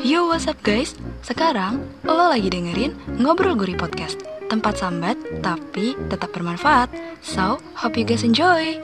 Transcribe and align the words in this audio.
Yo 0.00 0.32
what's 0.32 0.48
up 0.48 0.56
guys? 0.64 0.96
Sekarang 1.20 1.84
lo 2.08 2.32
lagi 2.32 2.48
dengerin 2.48 2.96
Ngobrol 3.20 3.52
Guri 3.52 3.76
Podcast. 3.76 4.16
Tempat 4.48 4.80
sambat 4.80 5.20
tapi 5.44 5.92
tetap 6.08 6.32
bermanfaat. 6.32 6.88
So 7.20 7.60
hope 7.76 8.00
you 8.00 8.08
guys 8.08 8.24
enjoy. 8.24 8.80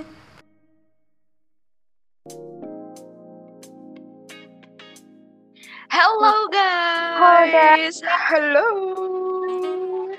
Hello 5.89 6.53
guys. 6.53 7.97
Hello. 8.05 8.69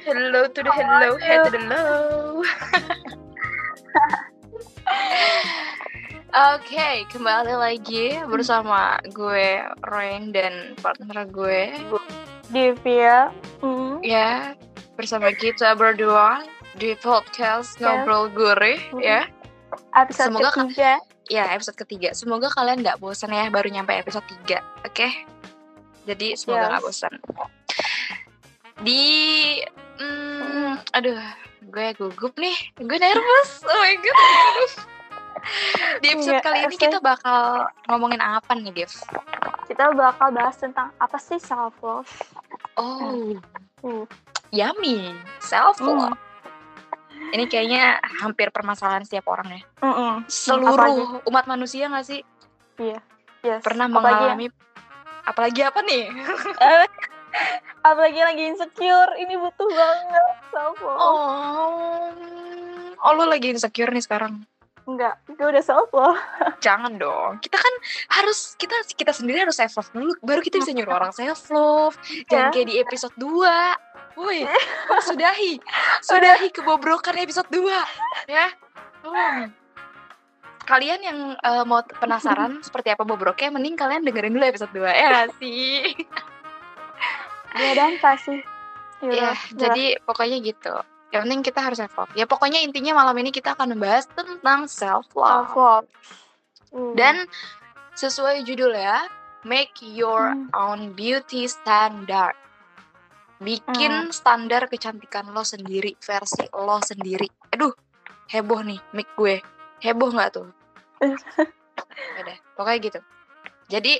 Hello 0.02 0.50
to 0.50 0.60
the 0.66 0.72
hello, 0.74 1.14
head 1.22 1.46
to 1.46 1.54
the 1.54 1.62
low. 1.70 2.42
Oke, 6.30 6.88
kembali 7.08 7.54
lagi 7.54 8.20
bersama 8.26 8.96
gue 9.08 9.58
Rain 9.82 10.30
dan 10.30 10.76
partner 10.78 11.24
gue 11.26 11.72
Divya. 12.48 13.32
Hmm. 13.60 14.00
ya 14.00 14.54
bersama 14.94 15.32
kita 15.32 15.74
berdua 15.74 16.44
di 16.76 16.94
podcast 16.96 17.76
Ya. 17.76 17.90
ngobrol 18.02 18.28
gurih 18.30 18.80
Hmm. 18.92 19.00
ya 19.00 19.22
Episode 19.94 20.32
Semoga 20.32 20.50
ketiga. 20.54 20.92
ya 21.28 21.44
episode 21.52 21.78
ketiga 21.78 22.10
semoga 22.12 22.48
kalian 22.50 22.82
nggak 22.82 22.98
bosan 22.98 23.30
ya 23.30 23.48
baru 23.48 23.68
nyampe 23.68 23.92
episode 23.94 24.24
3 24.46 24.58
oke 24.86 25.08
jadi 26.06 26.28
semoga 26.34 26.60
Yes. 26.62 26.70
nggak 26.70 26.84
bosan 26.84 27.14
di 28.80 29.04
hmm, 29.98 30.72
aduh 30.94 31.20
gue 31.68 31.88
gugup 31.96 32.34
nih 32.38 32.56
gue 32.78 32.98
nervous 32.98 33.52
oh 33.64 33.76
my 33.76 33.96
god 33.98 34.70
di 36.02 36.08
episode 36.10 36.34
Iya, 36.34 36.42
kali 36.42 36.58
ini 36.62 36.76
kita 36.76 37.00
bakal 37.00 37.40
ngomongin 37.86 38.20
apa 38.20 38.52
nih 38.54 38.74
Dev 38.74 38.92
Kita 39.66 39.92
bakal 39.92 40.32
bahas 40.32 40.56
tentang 40.56 40.92
apa 40.96 41.18
sih 41.18 41.38
self 41.38 41.76
love. 41.80 42.08
oh. 42.76 43.36
Hmm. 43.78 44.06
yummy. 44.50 45.12
Self 45.38 45.80
love 45.80 46.08
Hmm. 46.08 46.16
ini 47.30 47.46
kayaknya 47.46 47.98
hampir 48.18 48.48
permasalahan 48.50 49.04
setiap 49.04 49.28
orang 49.28 49.52
ya. 49.52 49.62
Mm-mm. 49.82 50.24
seluruh 50.26 51.20
umat 51.24 51.44
manusia 51.46 51.86
nggak 51.86 52.06
sih? 52.06 52.22
Yes. 52.78 53.62
pernah 53.62 53.86
Apalagi- 53.86 54.28
mengalami 54.30 54.46
apalagi 55.24 55.62
apa 55.62 55.80
nih? 55.82 56.04
Apalagi 57.80 58.20
lagi 58.20 58.44
insecure, 58.48 59.12
ini 59.18 59.36
butuh 59.36 59.68
banget 59.68 60.24
self 60.50 60.78
love. 60.78 60.98
oh. 60.98 62.12
Oh 62.98 63.12
lu 63.14 63.26
lagi 63.26 63.50
insecure 63.50 63.90
nih 63.90 64.02
sekarang 64.02 64.42
Enggak, 64.88 65.20
gue 65.28 65.44
udah 65.44 65.60
self 65.60 65.92
love. 65.92 66.16
jangan 66.66 66.96
dong. 66.96 67.44
Kita 67.44 67.60
kan 67.60 67.74
harus 68.18 68.56
kita 68.56 68.72
kita 68.96 69.12
sendiri 69.12 69.44
harus 69.44 69.60
self 69.60 69.76
love 69.76 69.92
dulu. 69.92 70.16
Baru 70.24 70.40
kita 70.40 70.64
bisa 70.64 70.72
nyuruh 70.72 70.96
orang 70.96 71.12
self 71.12 71.52
love 71.52 72.00
jangan 72.32 72.50
Ya. 72.50 72.54
kayak 72.56 72.68
di 72.72 72.76
episode 72.80 73.16
2 73.20 73.28
woi 74.18 74.48
sudahi? 75.12 75.60
Sudahi 76.02 76.48
kebobrokan 76.50 77.20
episode 77.20 77.52
2 77.52 77.68
ya. 78.32 78.48
Tolong. 79.04 79.52
kalian 80.68 81.00
yang 81.00 81.20
eh, 81.40 81.64
mau 81.64 81.80
penasaran 81.80 82.60
seperti 82.60 82.92
apa 82.92 83.08
bobroknya 83.08 83.56
mending 83.56 83.80
kalian 83.80 84.04
dengerin 84.04 84.36
dulu 84.36 84.44
episode 84.44 84.72
2 84.76 84.84
ya 84.84 85.24
sih? 85.40 85.96
Dia 87.56 87.72
dan 87.72 87.96
sih. 88.20 88.44
ya 89.00 89.32
jadi 89.56 90.02
pokoknya 90.04 90.44
gitu 90.44 90.76
yang 91.10 91.24
penting 91.24 91.42
kita 91.42 91.60
harus 91.64 91.80
self 91.80 91.96
love 91.96 92.12
ya 92.14 92.28
pokoknya 92.28 92.60
intinya 92.60 93.00
malam 93.00 93.16
ini 93.18 93.32
kita 93.32 93.56
akan 93.56 93.74
membahas 93.78 94.06
tentang 94.12 94.68
self 94.68 95.08
love 95.16 95.48
self 95.48 95.56
love. 95.56 95.88
Hmm. 96.68 96.94
dan 97.00 97.16
sesuai 97.96 98.44
judul 98.44 98.76
ya 98.76 99.08
make 99.48 99.72
your 99.82 100.36
Hmm. 100.36 100.52
own 100.52 100.80
beauty 100.92 101.48
standard. 101.48 102.36
Bikin 103.38 104.10
standar 104.10 104.66
kecantikan 104.66 105.30
lo 105.30 105.46
sendiri 105.46 105.94
versi 106.02 106.44
lo 106.52 106.82
sendiri. 106.82 107.30
Aduh 107.54 107.72
heboh 108.28 108.66
nih 108.66 108.82
mic 108.92 109.08
gue. 109.16 109.40
Heboh 109.80 110.10
nggak 110.12 110.30
tuh? 110.36 110.50
Udah, 112.20 112.38
pokoknya 112.58 112.78
gitu. 112.82 113.00
Jadi 113.70 113.94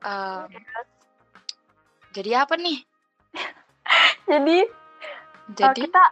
em, 0.00 0.48
jadi 2.14 2.46
apa 2.46 2.54
nih? 2.56 2.78
Jadi 4.30 4.58
jadi 5.58 5.74
Eh, 5.74 5.84
kita 5.84 6.02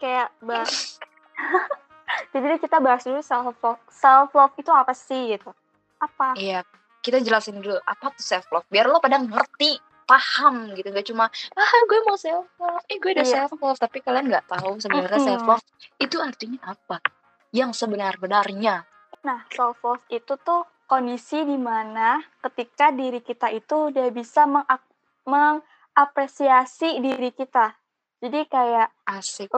kayak 0.00 0.32
bahas 0.40 0.96
jadi 2.32 2.58
kita 2.58 2.80
bahas 2.80 3.04
dulu 3.04 3.20
self 3.20 3.54
love 3.60 3.80
self 3.92 4.32
love 4.32 4.54
itu 4.56 4.70
apa 4.72 4.92
sih 4.96 5.36
gitu 5.36 5.52
apa 6.00 6.32
Iya, 6.34 6.64
kita 7.00 7.20
jelasin 7.20 7.60
dulu 7.60 7.76
apa 7.84 8.08
tuh 8.10 8.24
self 8.24 8.48
love 8.48 8.64
biar 8.66 8.88
lo 8.88 8.98
pada 8.98 9.20
ngerti, 9.20 9.76
paham 10.04 10.72
gitu. 10.72 10.88
Gak 10.88 11.06
cuma 11.06 11.28
ah 11.52 11.72
gue 11.84 12.00
mau 12.02 12.16
self 12.16 12.48
love, 12.56 12.80
eh 12.88 12.96
gue 12.96 13.12
udah 13.12 13.22
Iya. 13.22 13.44
self 13.44 13.60
love, 13.60 13.76
tapi 13.76 14.00
kalian 14.00 14.26
nggak 14.26 14.48
tahu 14.48 14.80
sebenarnya 14.80 15.20
Mm-mm. 15.20 15.28
self 15.28 15.44
love 15.44 15.64
itu 15.96 16.16
artinya 16.16 16.60
apa? 16.66 17.04
Yang 17.52 17.84
sebenar-benarnya. 17.84 18.88
nah 19.20 19.44
self 19.52 19.76
love 19.84 20.00
itu 20.08 20.32
tuh 20.40 20.64
kondisi 20.88 21.44
di 21.44 21.60
mana 21.60 22.16
ketika 22.40 22.88
diri 22.88 23.20
kita 23.20 23.52
itu 23.52 23.92
udah 23.92 24.08
bisa 24.08 24.48
mengak- 24.48 24.88
mengapresiasi 25.28 26.96
diri 26.98 27.28
kita 27.30 27.76
jadi 28.18 28.40
kayak 28.46 28.88
Asik. 29.04 29.52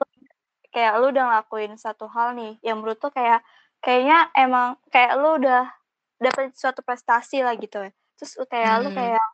Kayak 0.73 0.99
lu 0.99 1.13
udah 1.13 1.25
ngelakuin 1.29 1.77
satu 1.77 2.09
hal 2.09 2.33
nih 2.33 2.57
yang 2.65 2.81
menurut 2.81 2.99
tuh 2.99 3.13
kayak 3.13 3.45
kayaknya 3.85 4.33
emang 4.35 4.81
kayak 4.89 5.21
lu 5.21 5.37
udah 5.37 5.69
dapet 6.17 6.57
suatu 6.57 6.81
prestasi 6.81 7.45
lah 7.45 7.55
gitu 7.61 7.83
ya 7.83 7.91
terus 8.17 8.33
lu 8.41 8.47
kayak 8.49 8.75
lu 8.83 8.89
Hmm. 8.91 8.99
kayak 8.99 9.27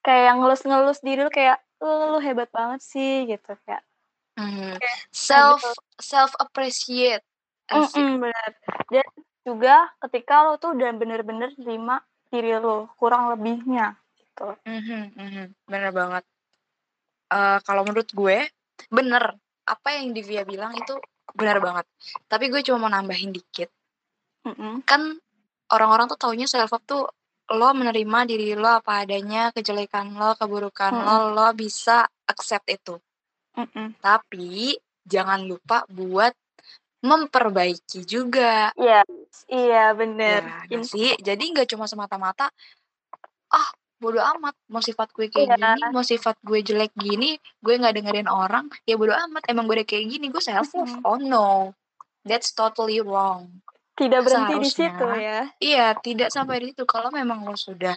kayak 0.00 0.32
ngelus-ngelus 0.36 0.98
diri 1.04 1.20
lu 1.22 1.32
kayak 1.32 1.58
lu, 1.80 2.16
lu 2.16 2.18
hebat 2.20 2.50
banget 2.50 2.80
sih 2.82 3.24
gitu 3.30 3.54
kayak 3.64 3.84
Mhm. 4.40 4.80
Self 5.12 5.60
gitu. 5.60 5.72
self 6.00 6.32
appreciate. 6.40 7.20
Asik. 7.68 8.00
Mm-mm, 8.00 8.24
bener 8.24 8.50
dan 8.90 9.06
juga 9.46 9.76
ketika 10.08 10.48
lo 10.48 10.56
tuh 10.56 10.74
udah 10.74 10.90
bener-bener 10.96 11.52
terima 11.54 12.00
diri 12.32 12.56
lo 12.58 12.88
kurang 12.98 13.30
lebihnya 13.30 13.94
gitu 14.16 14.56
Mhm, 14.64 15.14
mhm. 15.14 15.44
Bener 15.68 15.90
banget. 15.92 16.24
Eh, 17.30 17.58
kalau 17.62 17.86
menurut 17.86 18.10
gue 18.10 18.48
bener 18.90 19.38
apa 19.70 19.88
yang 19.96 20.10
Divya 20.10 20.42
bilang 20.42 20.74
itu 20.74 20.98
benar 21.30 21.62
banget. 21.62 21.86
Tapi 22.26 22.50
gue 22.50 22.60
cuma 22.66 22.88
mau 22.88 22.90
nambahin 22.90 23.30
dikit. 23.30 23.70
Mm-mm. 24.40 24.80
kan 24.88 25.20
orang-orang 25.68 26.08
tuh 26.08 26.16
taunya 26.16 26.48
self 26.48 26.72
love 26.72 26.84
tuh 26.88 27.04
lo 27.50 27.68
menerima 27.76 28.18
diri 28.24 28.56
lo 28.56 28.80
apa 28.80 29.04
adanya 29.04 29.52
kejelekan 29.52 30.16
lo 30.16 30.32
keburukan 30.38 30.92
lo 30.96 31.34
lo 31.36 31.48
bisa 31.52 32.08
accept 32.24 32.66
itu 32.72 32.96
Mm-mm. 33.58 34.00
tapi 34.00 34.78
jangan 35.04 35.44
lupa 35.44 35.84
buat 35.92 36.32
memperbaiki 37.04 38.08
juga 38.08 38.72
iya 38.80 39.04
iya 39.52 39.92
bener 39.92 40.68
ya 40.72 40.80
sih 40.84 41.12
jadi 41.20 41.40
nggak 41.40 41.68
cuma 41.76 41.84
semata-mata 41.84 42.48
ah 43.52 43.68
bodo 44.00 44.16
amat 44.18 44.56
mau 44.66 44.80
sifat 44.80 45.12
gue 45.12 45.28
kayak 45.28 45.46
Iya. 45.46 45.76
gini 45.76 45.82
mau 45.92 46.00
sifat 46.02 46.36
gue 46.40 46.58
jelek 46.60 46.92
gini 46.94 47.30
gue 47.60 47.74
nggak 47.76 47.94
dengerin 47.94 48.26
orang 48.26 48.66
ya 48.82 48.96
bodo 48.96 49.12
amat 49.12 49.44
emang 49.46 49.64
gue 49.64 49.76
udah 49.76 49.88
kayak 49.88 50.08
gini 50.08 50.26
gue 50.26 50.40
self 50.40 50.72
love 50.72 50.88
Mhm. 50.90 51.04
oh 51.04 51.18
no 51.18 51.48
that's 52.22 52.50
totally 52.50 52.98
wrong 52.98 53.60
tidak 53.92 54.24
berhenti 54.24 54.56
di 54.56 54.64
Seharusnya. 54.64 54.88
situ 54.88 55.06
ya 55.14 55.40
Iya, 55.60 55.86
tidak 56.00 56.28
sampai 56.32 56.56
di 56.58 56.66
situ. 56.72 56.88
Kalau 56.88 57.12
memang 57.12 57.44
lo 57.44 57.52
sudah 57.52 57.92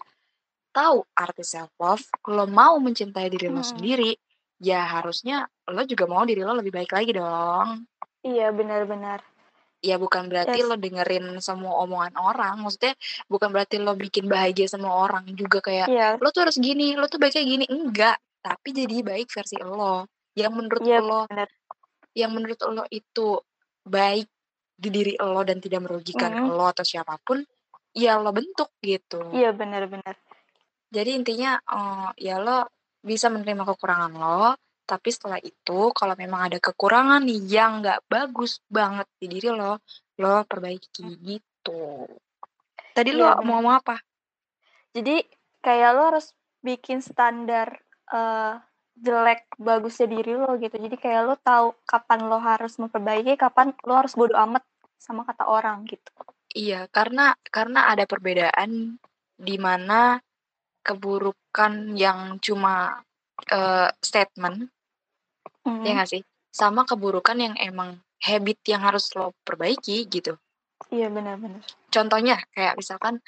tahu 0.70 1.08
arti 1.16 1.42
self 1.42 1.72
love, 1.80 2.04
lo 2.28 2.44
mau 2.44 2.76
mencintai 2.76 3.32
diri 3.32 3.48
lo 3.48 3.64
Hmm. 3.64 3.72
sendiri, 3.72 4.12
ya 4.60 4.84
harusnya 4.84 5.48
lo 5.66 5.80
juga 5.88 6.04
mau 6.04 6.28
diri 6.28 6.44
lo 6.44 6.52
lebih 6.52 6.76
baik 6.76 6.92
lagi 6.92 7.16
dong. 7.16 7.88
iya 8.22 8.52
benar-benar 8.52 9.24
Ya 9.84 10.00
bukan 10.00 10.32
berarti 10.32 10.64
Yes. 10.64 10.68
lo 10.72 10.80
dengerin 10.80 11.26
semua 11.44 11.84
omongan 11.84 12.16
orang. 12.16 12.56
Maksudnya 12.64 12.96
bukan 13.28 13.52
berarti 13.52 13.84
lo 13.84 14.00
bikin 14.00 14.32
bahagia 14.32 14.72
semua 14.72 14.96
orang 14.96 15.28
juga 15.36 15.60
kayak 15.60 15.92
iya 15.92 16.16
lo 16.16 16.32
tuh 16.32 16.48
harus 16.48 16.56
gini, 16.56 16.96
lo 16.96 17.12
tuh 17.12 17.20
baiknya 17.20 17.44
gini. 17.44 17.66
Enggak, 17.68 18.16
tapi 18.40 18.72
jadi 18.72 19.04
baik 19.04 19.28
versi 19.28 19.60
lo. 19.60 20.08
Yang 20.40 20.54
menurut 20.56 20.82
lo, 20.88 21.22
benar 21.28 21.52
yang 22.16 22.32
menurut 22.32 22.60
lo 22.64 22.88
itu 22.88 23.38
baik 23.84 24.30
di 24.74 24.90
diri 24.90 25.14
lo 25.20 25.44
dan 25.44 25.60
tidak 25.60 25.84
merugikan 25.84 26.32
Mhm. 26.32 26.56
lo 26.56 26.66
atau 26.72 26.86
siapa 26.88 27.20
pun, 27.20 27.44
ya 27.92 28.18
lo 28.24 28.32
bentuk 28.32 28.72
gitu. 28.80 29.20
iya 29.36 29.52
benar-benar 29.52 30.16
Jadi 30.94 31.10
intinya 31.12 31.58
eh, 31.60 32.10
ya 32.24 32.38
lo 32.40 32.70
bisa 33.04 33.28
menerima 33.28 33.66
kekurangan 33.68 34.14
lo, 34.14 34.54
tapi 34.84 35.10
setelah 35.12 35.40
itu 35.40 35.92
kalau 35.96 36.16
memang 36.20 36.52
ada 36.52 36.58
kekurangan 36.60 37.24
nih 37.24 37.42
yang 37.48 37.80
nggak 37.84 38.04
bagus 38.08 38.60
banget 38.68 39.08
di 39.20 39.28
diri 39.32 39.50
lo, 39.52 39.80
lo 40.20 40.44
perbaiki 40.46 41.08
gitu. 41.24 42.08
Tadi 42.94 43.10
lo 43.16 43.26
Iya, 43.26 43.32
bener. 43.40 43.46
mau 43.48 43.54
ngomong 43.60 43.76
apa? 43.80 43.96
jadi 44.94 45.26
kayak 45.66 45.90
lo 45.98 46.02
harus 46.14 46.38
bikin 46.62 47.02
standar 47.02 47.82
eh, 48.14 48.54
jelek 48.94 49.50
bagusnya 49.58 50.06
diri 50.06 50.38
lo 50.38 50.54
gitu 50.62 50.78
jadi 50.78 50.96
kayak 51.02 51.22
lo 51.26 51.36
tahu 51.42 51.74
kapan 51.90 52.30
lo 52.30 52.38
harus 52.38 52.78
memperbaiki 52.78 53.34
kapan 53.42 53.74
lo 53.90 53.94
harus 53.98 54.14
bodo 54.14 54.38
amat 54.38 54.62
sama 55.02 55.26
kata 55.26 55.50
orang 55.50 55.84
gitu 55.90 56.14
Iya, 56.54 56.86
karena 56.94 57.34
karena 57.50 57.90
ada 57.90 58.06
perbedaan 58.06 59.02
di 59.34 59.58
mana 59.58 60.22
keburukan 60.86 61.98
yang 61.98 62.38
cuma 62.38 63.02
uh, 63.52 63.90
statement, 64.00 64.70
mm. 65.66 65.84
ya 65.84 65.92
nggak 65.98 66.10
sih? 66.10 66.22
Sama 66.54 66.86
keburukan 66.86 67.38
yang 67.38 67.56
emang 67.58 67.98
habit 68.24 68.60
yang 68.70 68.82
harus 68.86 69.12
lo 69.18 69.36
perbaiki 69.44 70.08
gitu. 70.08 70.38
Iya 70.94 71.12
benar-benar. 71.12 71.64
Contohnya 71.92 72.40
kayak 72.56 72.80
misalkan 72.80 73.20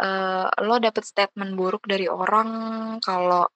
uh, 0.00 0.46
lo 0.64 0.76
dapet 0.80 1.04
statement 1.04 1.54
buruk 1.54 1.86
dari 1.86 2.10
orang 2.10 2.48
kalau 3.00 3.48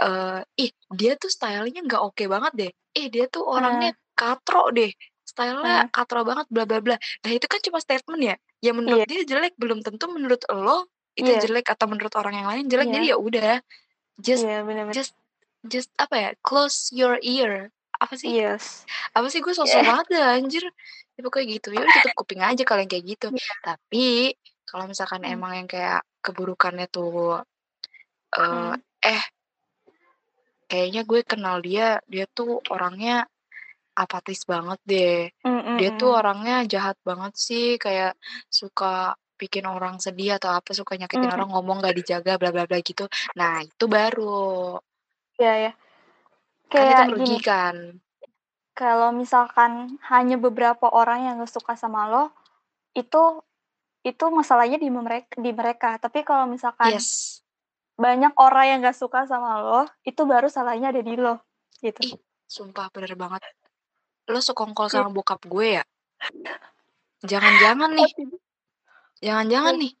uh, 0.00 0.40
ih 0.58 0.72
dia 0.90 1.14
tuh 1.18 1.30
stylenya 1.30 1.84
nggak 1.84 2.02
oke 2.02 2.18
okay 2.18 2.26
banget 2.26 2.52
deh. 2.54 2.72
Ih 2.98 3.08
dia 3.12 3.26
tuh 3.28 3.44
orangnya 3.44 3.92
uh. 3.92 3.98
katro 4.16 4.72
deh. 4.72 4.90
Stylenya 5.22 5.86
uh. 5.86 5.90
katro 5.92 6.24
banget 6.26 6.46
bla 6.50 6.64
bla 6.64 6.78
bla. 6.80 6.96
Nah 6.96 7.30
itu 7.30 7.46
kan 7.46 7.60
cuma 7.62 7.78
statement 7.78 8.22
ya. 8.22 8.36
Ya 8.62 8.72
menurut 8.74 9.04
yeah. 9.04 9.10
dia 9.10 9.22
jelek 9.26 9.54
belum 9.58 9.82
tentu 9.82 10.06
menurut 10.10 10.42
lo 10.50 10.86
itu 11.12 11.28
yeah. 11.28 11.42
jelek 11.42 11.68
atau 11.68 11.86
menurut 11.90 12.14
orang 12.16 12.34
yang 12.40 12.48
lain 12.48 12.64
jelek. 12.70 12.88
Yeah. 12.88 12.94
Jadi 12.96 13.06
ya 13.12 13.16
udah 13.18 13.52
just 14.20 14.44
yeah, 14.44 14.60
bener 14.66 14.88
-bener. 14.88 14.96
just 14.96 15.14
just 15.64 15.88
apa 15.96 16.14
ya 16.18 16.30
close 16.42 16.90
your 16.90 17.16
ear 17.22 17.70
apa 18.02 18.18
sih 18.18 18.34
yes. 18.34 18.82
apa 19.14 19.30
sih 19.30 19.38
gue 19.38 19.54
sosok 19.54 19.78
yeah. 19.78 19.86
banget 19.86 20.06
anjir 20.18 20.64
ya 21.14 21.20
pokoknya 21.22 21.46
gitu 21.54 21.68
ya 21.70 21.86
tutup 21.86 22.14
kuping 22.18 22.42
aja 22.42 22.62
kalau 22.66 22.82
yang 22.82 22.90
kayak 22.90 23.06
gitu 23.14 23.30
yeah. 23.30 23.58
tapi 23.62 24.34
kalau 24.66 24.90
misalkan 24.90 25.22
hmm. 25.22 25.34
emang 25.38 25.52
yang 25.54 25.68
kayak 25.70 26.02
keburukannya 26.18 26.90
tuh 26.90 27.46
uh, 28.34 28.74
hmm. 28.74 28.74
eh 29.06 29.22
kayaknya 30.66 31.06
gue 31.06 31.20
kenal 31.22 31.62
dia 31.62 32.02
dia 32.10 32.26
tuh 32.26 32.58
orangnya 32.72 33.28
apatis 33.92 34.48
banget 34.48 34.80
deh 34.82 35.20
mm 35.46 35.76
dia 35.78 35.96
tuh 35.96 36.12
orangnya 36.12 36.68
jahat 36.68 37.00
banget 37.00 37.32
sih 37.32 37.80
kayak 37.80 38.12
suka 38.52 39.16
bikin 39.42 39.66
orang 39.66 39.98
sedih 39.98 40.38
atau 40.38 40.54
apa 40.54 40.70
suka 40.70 40.94
nyakitin 40.94 41.26
mm. 41.26 41.34
orang 41.34 41.50
ngomong 41.50 41.82
gak 41.82 41.98
dijaga 41.98 42.38
bla 42.38 42.54
bla 42.54 42.70
bla 42.70 42.78
gitu 42.78 43.10
nah 43.34 43.58
itu 43.58 43.84
baru. 43.90 44.78
Ya 45.42 45.70
ya 45.70 45.72
kayak 46.72 46.96
kan 46.96 47.08
gini. 47.20 47.38
kan 47.44 47.76
kalau 48.72 49.12
misalkan 49.12 50.00
hanya 50.08 50.40
beberapa 50.40 50.88
orang 50.88 51.28
yang 51.28 51.34
gak 51.44 51.52
suka 51.52 51.76
sama 51.76 52.08
lo 52.08 52.32
itu 52.96 53.44
itu 54.02 54.24
masalahnya 54.32 54.80
di 54.80 54.88
mereka 54.88 55.36
di 55.36 55.52
mereka. 55.52 55.90
Tapi 56.00 56.24
kalau 56.24 56.48
misalkan 56.48 56.96
yes. 56.96 57.40
banyak 58.00 58.32
orang 58.40 58.64
yang 58.66 58.78
gak 58.80 58.96
suka 58.96 59.28
sama 59.28 59.60
lo 59.60 59.82
itu 60.08 60.24
baru 60.24 60.48
salahnya 60.48 60.90
ada 60.90 61.04
di 61.04 61.14
lo 61.20 61.44
gitu. 61.84 62.00
Ih, 62.00 62.16
sumpah 62.48 62.88
bener 62.90 63.12
banget. 63.14 63.44
Lo 64.32 64.40
sekongkol 64.40 64.88
sama 64.88 65.12
iya. 65.12 65.14
bokap 65.14 65.40
gue 65.44 65.66
ya? 65.80 65.84
Jangan-jangan 67.22 67.90
nih 67.92 68.10
jangan-jangan 69.22 69.78
nih 69.78 69.92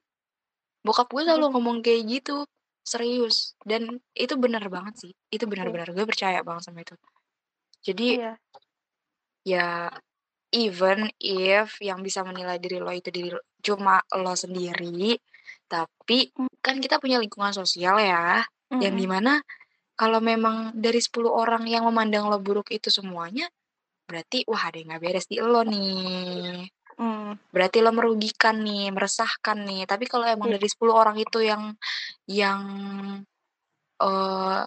bokap 0.82 1.08
gue 1.08 1.22
selalu 1.22 1.46
ngomong 1.54 1.78
kayak 1.80 2.02
gitu 2.10 2.42
serius 2.82 3.54
dan 3.62 4.02
itu 4.12 4.34
benar 4.34 4.66
banget 4.66 5.06
sih 5.06 5.12
itu 5.30 5.46
benar-benar 5.46 5.94
gue 5.94 6.02
percaya 6.02 6.42
banget 6.42 6.66
sama 6.66 6.82
itu 6.82 6.98
jadi 7.82 8.08
iya. 8.18 8.32
ya 9.46 9.68
even 10.50 11.06
if 11.22 11.78
yang 11.78 12.02
bisa 12.02 12.26
menilai 12.26 12.58
diri 12.58 12.82
lo 12.82 12.90
itu 12.90 13.08
diri 13.14 13.30
cuma 13.62 14.02
lo 14.18 14.34
sendiri 14.34 15.14
tapi 15.70 16.34
hmm. 16.34 16.60
kan 16.60 16.82
kita 16.82 16.98
punya 16.98 17.16
lingkungan 17.22 17.54
sosial 17.54 17.96
ya 18.02 18.42
mm-hmm. 18.42 18.82
yang 18.82 18.94
di 18.98 19.06
mana 19.08 19.40
kalau 19.96 20.18
memang 20.18 20.74
dari 20.76 20.98
10 20.98 21.30
orang 21.30 21.64
yang 21.70 21.86
memandang 21.86 22.28
lo 22.28 22.42
buruk 22.42 22.74
itu 22.74 22.90
semuanya 22.90 23.48
berarti 24.04 24.44
wah 24.44 24.68
ada 24.68 24.76
yang 24.76 24.92
nggak 24.92 25.02
beres 25.02 25.26
di 25.30 25.40
lo 25.40 25.64
nih 25.64 26.68
Hmm. 27.02 27.34
Berarti 27.50 27.82
lo 27.82 27.90
merugikan 27.90 28.62
nih, 28.62 28.94
meresahkan 28.94 29.58
nih. 29.66 29.90
Tapi 29.90 30.06
kalau 30.06 30.22
emang 30.22 30.54
hmm. 30.54 30.56
dari 30.62 30.68
10 30.70 30.86
orang 30.94 31.16
itu 31.18 31.38
yang 31.42 31.74
yang 32.30 32.62
uh, 33.98 34.62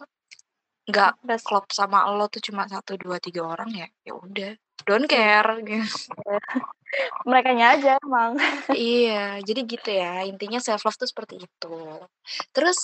nggak 0.86 1.42
klop 1.42 1.66
sama 1.74 2.06
lo 2.14 2.30
tuh 2.30 2.42
cuma 2.46 2.70
satu 2.70 2.94
dua 2.94 3.18
tiga 3.18 3.42
orang 3.42 3.74
ya 3.74 3.88
ya 4.06 4.14
udah 4.14 4.54
don't 4.86 5.10
iya. 5.10 5.42
care 5.42 5.54
gitu. 5.66 5.98
mereka 7.30 7.50
aja 7.58 7.98
emang 7.98 8.38
iya 8.78 9.42
jadi 9.42 9.62
gitu 9.66 9.90
ya 9.90 10.22
intinya 10.30 10.62
self 10.62 10.86
love 10.86 10.98
tuh 11.02 11.10
seperti 11.10 11.42
itu 11.42 11.78
terus 12.54 12.78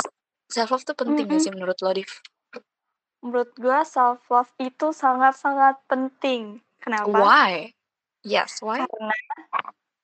self 0.49 0.73
love 0.73 0.83
tuh 0.83 0.97
penting 0.97 1.29
gak 1.29 1.45
sih 1.45 1.53
menurut 1.53 1.77
lo 1.85 1.93
Div? 1.93 2.09
menurut 3.21 3.53
gua 3.61 3.85
self 3.85 4.25
love 4.33 4.49
itu 4.57 4.89
sangat 4.97 5.37
sangat 5.37 5.77
penting 5.85 6.57
kenapa 6.81 7.13
why 7.13 7.69
Yes, 8.21 8.61
why? 8.61 8.85
Karena 8.85 9.15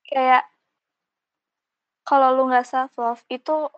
kayak 0.10 0.44
kalau 2.08 2.34
lu 2.34 2.50
nggak 2.50 2.66
self 2.66 2.96
love 2.98 3.22
itu 3.30 3.70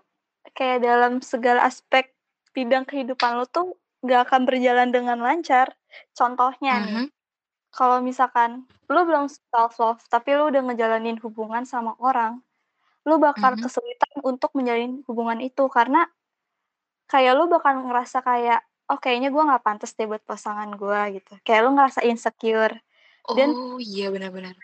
kayak 0.53 0.86
dalam 0.86 1.19
segala 1.19 1.65
aspek 1.65 2.13
bidang 2.53 2.86
kehidupan 2.86 3.41
lu 3.41 3.45
tuh 3.50 3.75
nggak 4.06 4.30
akan 4.30 4.41
berjalan 4.47 4.89
dengan 4.94 5.19
lancar. 5.19 5.75
Contohnya 6.15 6.80
mm 6.80 6.80
-hmm. 6.80 6.88
nih, 6.88 6.95
mm-hmm. 7.09 7.74
kalau 7.74 7.97
misalkan 8.00 8.69
lu 8.88 9.01
belum 9.03 9.27
self 9.27 9.75
love 9.81 10.01
tapi 10.07 10.38
lu 10.38 10.47
udah 10.47 10.62
ngejalanin 10.71 11.19
hubungan 11.19 11.68
sama 11.68 11.97
orang, 12.00 12.39
lu 13.03 13.19
bakal 13.19 13.57
mm 13.57 13.59
-hmm. 13.59 13.65
kesulitan 13.68 14.15
untuk 14.24 14.56
menjalin 14.56 15.03
hubungan 15.09 15.42
itu 15.44 15.68
karena 15.68 16.07
kayak 17.09 17.33
lu 17.35 17.50
bakal 17.51 17.81
ngerasa 17.81 18.21
kayak 18.21 18.62
oh 18.89 18.97
kayaknya 18.97 19.30
gue 19.30 19.42
nggak 19.42 19.62
pantas 19.65 19.94
deh 19.97 20.06
buat 20.06 20.21
pasangan 20.24 20.69
gue 20.74 21.21
gitu. 21.21 21.33
Kayak 21.44 21.62
lu 21.68 21.69
ngerasa 21.75 22.06
insecure 22.06 22.77
dan 23.38 23.50
Oh, 23.54 23.78
iya 23.81 24.10
benar-benar. 24.14 24.56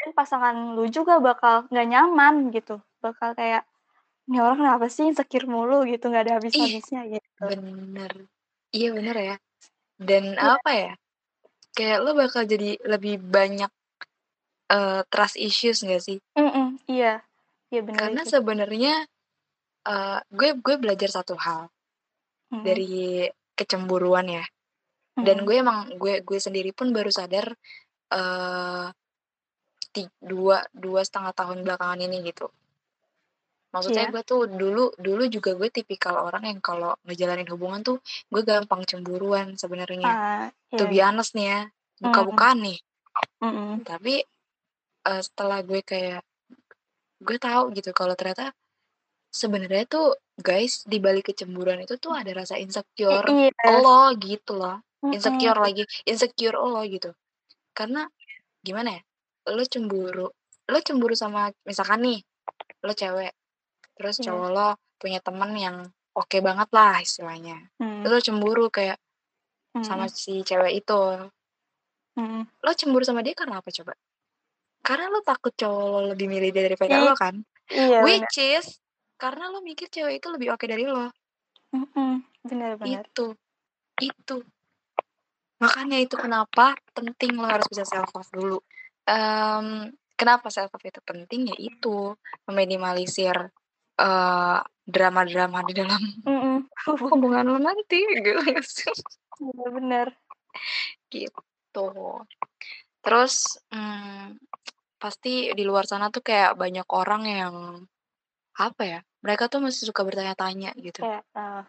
dan 0.00 0.10
pasangan 0.16 0.56
lu 0.76 0.84
juga 0.92 1.18
bakal 1.20 1.66
nggak 1.72 1.88
nyaman 1.92 2.34
gitu, 2.54 2.80
bakal 3.04 3.32
kayak, 3.38 3.62
"Ini 4.28 4.38
orang 4.44 4.58
kenapa 4.62 4.86
sih 4.92 5.04
insecure 5.10 5.46
mulu?" 5.48 5.84
Gitu, 5.88 6.04
nggak 6.10 6.24
ada 6.28 6.34
habis-habisnya 6.40 7.00
gitu. 7.10 7.26
bener. 7.40 8.12
Iya 8.74 8.88
bener 8.96 9.16
ya. 9.16 9.36
Dan 9.96 10.24
Iya. 10.36 10.56
apa 10.60 10.70
ya, 10.76 10.92
kayak 11.76 11.98
lo 12.04 12.10
bakal 12.16 12.44
jadi 12.44 12.76
lebih 12.84 13.20
banyak, 13.20 13.70
uh, 14.72 15.00
trust 15.12 15.36
issues 15.40 15.82
nggak 15.84 16.02
sih? 16.02 16.18
Mhm, 16.36 16.80
iya. 16.90 17.24
Iya 17.72 17.80
bener 17.82 17.98
Karena 17.98 18.22
sebenarnya, 18.24 18.94
uh, 19.88 20.18
gue 20.30 20.50
gue 20.60 20.76
belajar 20.78 21.10
satu 21.10 21.34
hal 21.40 21.68
Mhm. 22.52 22.62
dari 22.64 23.26
kecemburuan 23.56 24.26
ya, 24.28 24.44
dan 25.16 25.42
gue 25.48 25.56
emang 25.56 25.96
gue 25.96 26.20
gue 26.22 26.38
sendiri 26.40 26.70
pun 26.76 26.92
baru 26.92 27.08
sadar 27.10 27.56
uh, 28.12 28.88
dua 30.20 30.60
dua 30.76 31.00
setengah 31.06 31.32
tahun 31.32 31.64
belakangan 31.64 32.00
ini 32.04 32.20
gitu. 32.28 32.52
Maksudnya 33.72 34.08
yeah. 34.08 34.12
gue 34.12 34.22
tuh 34.24 34.48
dulu 34.48 34.92
dulu 34.96 35.24
juga 35.28 35.52
gue 35.52 35.68
tipikal 35.68 36.16
orang 36.16 36.48
yang 36.48 36.60
kalau 36.64 36.96
ngejalanin 37.04 37.48
hubungan 37.52 37.84
tuh 37.84 37.98
gue 38.32 38.42
gampang 38.44 38.84
cemburuan 38.88 39.56
sebenarnya. 39.56 40.04
Uh, 40.04 40.46
yeah. 40.72 40.78
To 40.80 40.84
be 40.88 40.96
iya. 41.00 41.12
honest 41.12 41.36
nih 41.36 41.46
ya, 41.48 41.60
buka-bukaan 42.00 42.58
nih. 42.64 42.78
Mm 43.44 43.52
-mm. 43.52 43.70
Tapi 43.84 44.24
uh, 45.08 45.20
setelah 45.20 45.60
gue 45.60 45.80
kayak 45.84 46.24
gue 47.20 47.36
tahu 47.40 47.72
gitu 47.72 47.90
kalau 47.96 48.12
ternyata 48.16 48.52
sebenarnya 49.32 49.84
tuh 49.88 50.16
guys 50.40 50.84
di 50.88 50.96
balik 50.96 51.32
kecemburuan 51.32 51.80
itu 51.80 51.96
tuh 52.00 52.12
ada 52.16 52.32
rasa 52.32 52.56
insecure 52.56 53.24
yeah. 53.28 53.52
lo 53.80 54.12
gitu 54.16 54.56
loh. 54.56 54.80
Insecure 55.04 55.52
mm 55.52 55.60
-hmm. 55.60 55.66
lagi, 55.68 55.82
insecure 56.08 56.56
lo 56.56 56.80
gitu. 56.88 57.12
Karena 57.76 58.08
gimana 58.64 58.96
ya, 58.96 59.02
lo 59.52 59.62
cemburu 59.68 60.32
lo 60.66 60.78
cemburu 60.82 61.14
sama 61.14 61.50
misalkan 61.62 62.02
nih, 62.02 62.20
lo 62.82 62.92
cewek, 62.92 63.32
terus 63.94 64.18
yeah. 64.18 64.34
cowok 64.34 64.48
lo 64.50 64.68
punya 64.98 65.22
temen 65.22 65.50
yang 65.54 65.76
oke 66.16 66.26
okay 66.26 66.40
banget 66.42 66.68
lah 66.74 66.98
istilahnya. 66.98 67.70
Hmm. 67.78 68.02
lo 68.02 68.18
cemburu 68.18 68.66
kayak 68.70 68.98
hmm. 69.78 69.86
sama 69.86 70.10
si 70.10 70.42
cewek 70.42 70.82
itu. 70.82 71.30
Hmm. 72.18 72.48
Lo 72.64 72.70
cemburu 72.74 73.04
sama 73.06 73.22
dia 73.22 73.36
karena 73.38 73.62
apa 73.62 73.70
coba? 73.70 73.94
Karena 74.82 75.06
lo 75.10 75.20
takut 75.22 75.54
cowok 75.54 75.86
lo 75.86 76.00
lebih 76.14 76.26
milih 76.26 76.50
dia 76.50 76.66
daripada 76.66 76.98
lo 77.02 77.14
kan? 77.14 77.42
Iya, 77.70 78.02
Which 78.02 78.38
bener. 78.38 78.58
is 78.62 78.66
karena 79.18 79.50
lo 79.50 79.62
mikir 79.62 79.86
cewek 79.90 80.18
itu 80.18 80.28
lebih 80.34 80.50
oke 80.50 80.66
okay 80.66 80.68
dari 80.70 80.84
lo. 80.86 81.10
Mm 81.70 82.26
benar-benar. 82.46 83.02
Itu, 83.10 83.34
itu. 83.98 84.38
Makanya 85.56 85.98
itu 86.04 86.16
kenapa 86.20 86.76
penting 86.92 87.40
lo 87.40 87.48
harus 87.48 87.64
bisa 87.68 87.88
self 87.88 88.12
love 88.12 88.30
dulu. 88.32 88.58
Um, 89.08 89.88
kenapa 90.18 90.52
self 90.52 90.72
love 90.72 90.84
itu 90.84 91.00
penting? 91.00 91.48
Ya 91.48 91.56
itu 91.56 92.12
meminimalisir 92.44 93.52
uh, 94.00 94.60
drama-drama 94.86 95.64
di 95.66 95.72
dalam 95.74 96.02
mm 96.22 96.38
-mm. 96.38 96.56
hubungan 97.10 97.44
lo 97.48 97.58
nanti 97.58 97.98
gitu 98.04 98.38
Iya 99.36 99.68
bener. 99.72 100.06
Gitu. 101.08 101.88
Terus 103.04 103.34
hmm, 103.72 104.40
pasti 104.96 105.52
di 105.52 105.62
luar 105.64 105.84
sana 105.84 106.08
tuh 106.08 106.24
kayak 106.24 106.56
banyak 106.56 106.88
orang 106.92 107.22
yang 107.28 107.54
apa 108.56 108.82
ya? 108.84 109.00
Mereka 109.24 109.48
tuh 109.52 109.60
masih 109.60 109.88
suka 109.88 110.04
bertanya-tanya 110.04 110.72
gitu. 110.80 111.04
Kayak, 111.04 111.24
uh, 111.36 111.64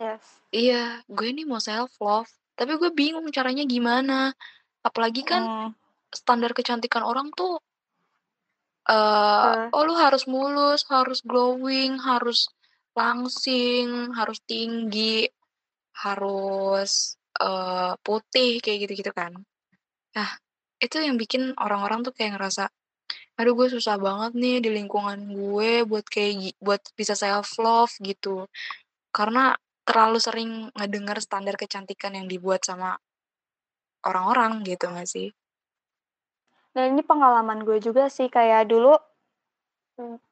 yes. 0.00 0.24
Iya, 0.54 1.04
gue 1.08 1.26
ini 1.28 1.44
mau 1.44 1.60
self 1.60 1.92
love 2.00 2.30
tapi 2.60 2.76
gue 2.76 2.92
bingung 2.92 3.24
caranya 3.32 3.64
gimana. 3.64 4.36
Apalagi 4.84 5.24
kan 5.24 5.42
hmm. 5.48 5.70
standar 6.12 6.52
kecantikan 6.52 7.00
orang 7.00 7.32
tuh 7.32 7.56
uh, 8.84 8.92
uh. 8.92 9.64
oh 9.72 9.82
lu 9.88 9.96
harus 9.96 10.28
mulus, 10.28 10.84
harus 10.92 11.24
glowing, 11.24 11.96
harus 11.96 12.52
langsing, 12.92 14.12
harus 14.12 14.44
tinggi, 14.44 15.24
harus, 16.04 17.16
uh, 17.40 17.96
putih, 18.04 18.60
kayak 18.60 18.84
gitu-gitu 18.84 19.12
kan. 19.16 19.32
Nah, 20.12 20.30
itu 20.76 21.00
yang 21.00 21.16
bikin 21.16 21.56
orang-orang 21.56 22.04
tuh 22.04 22.12
kayak 22.12 22.36
ngerasa, 22.36 22.68
"Aduh 23.40 23.56
gue 23.56 23.72
susah 23.72 23.96
banget 23.96 24.36
nih 24.36 24.56
di 24.60 24.70
lingkungan 24.74 25.32
gue 25.32 25.86
buat 25.88 26.04
kayak 26.04 26.60
buat 26.60 26.82
bisa 26.98 27.14
self 27.16 27.56
love," 27.62 27.94
gitu. 28.02 28.44
Karena 29.14 29.54
terlalu 29.90 30.22
sering 30.22 30.50
ngedenger 30.78 31.18
standar 31.18 31.58
kecantikan 31.58 32.14
yang 32.14 32.30
dibuat 32.30 32.62
sama 32.62 32.94
orang-orang 34.06 34.62
gitu 34.62 34.86
nggak 34.86 35.10
sih? 35.10 35.34
Nah 36.78 36.86
ini 36.86 37.02
pengalaman 37.02 37.66
gue 37.66 37.82
juga 37.82 38.06
sih, 38.06 38.30
kayak 38.30 38.70
dulu, 38.70 38.94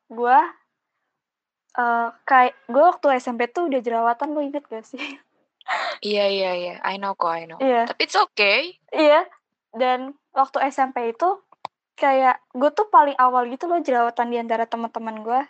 gue 0.06 0.38
uh, 1.74 2.08
kayak 2.22 2.54
gue 2.70 2.82
waktu 2.82 3.06
SMP 3.18 3.50
tuh 3.50 3.66
udah 3.66 3.80
jerawatan, 3.82 4.30
lo 4.34 4.40
inget 4.40 4.62
gak 4.70 4.86
sih? 4.86 5.02
Iya 6.00 6.24
iya 6.30 6.50
iya, 6.56 6.74
I 6.80 6.96
know 6.96 7.12
kok, 7.18 7.34
I 7.34 7.44
know. 7.44 7.58
Iya. 7.60 7.90
Tapi 7.90 8.00
it's 8.06 8.16
okay. 8.16 8.78
Iya, 8.94 9.26
dan 9.74 10.16
waktu 10.32 10.62
SMP 10.70 11.12
itu, 11.12 11.42
kayak 11.98 12.38
gue 12.54 12.70
tuh 12.72 12.86
paling 12.88 13.18
awal 13.18 13.50
gitu 13.50 13.66
loh 13.66 13.82
jerawatan 13.82 14.30
di 14.30 14.38
antara 14.38 14.64
teman-teman 14.64 15.26
gue. 15.26 15.40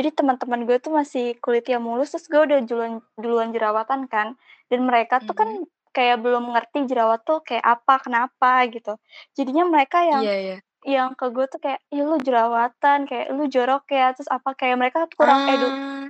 Jadi 0.00 0.16
teman-teman 0.16 0.64
gue 0.64 0.80
tuh 0.80 0.96
masih 0.96 1.36
kulitnya 1.44 1.76
mulus, 1.76 2.16
terus 2.16 2.24
gue 2.32 2.40
udah 2.40 2.60
duluan 2.64 3.04
duluan 3.20 3.52
jerawatan 3.52 4.08
kan, 4.08 4.40
dan 4.72 4.80
mereka 4.88 5.20
tuh 5.20 5.36
kan 5.36 5.44
Mhm. 5.60 5.68
kayak 5.92 6.16
belum 6.24 6.56
ngerti 6.56 6.88
jerawat 6.88 7.20
tuh 7.28 7.44
kayak 7.44 7.60
apa, 7.68 8.00
kenapa 8.00 8.64
gitu. 8.72 8.96
Jadinya 9.36 9.68
mereka 9.68 10.00
yang 10.08 10.24
Iya 10.24 10.34
iya. 10.40 10.56
yang 10.88 11.12
ke 11.20 11.26
gue 11.36 11.44
tuh 11.52 11.60
kayak, 11.60 11.80
"Ih 11.92 12.00
lu 12.08 12.16
jerawatan," 12.24 13.04
kayak, 13.10 13.28
"Lu 13.36 13.44
jorok 13.52 13.84
ya," 13.92 14.16
terus 14.16 14.30
apa, 14.32 14.56
kayak 14.56 14.76
mereka 14.80 15.00
kurang 15.20 15.44
edu 15.44 15.68
Ah. 15.68 16.08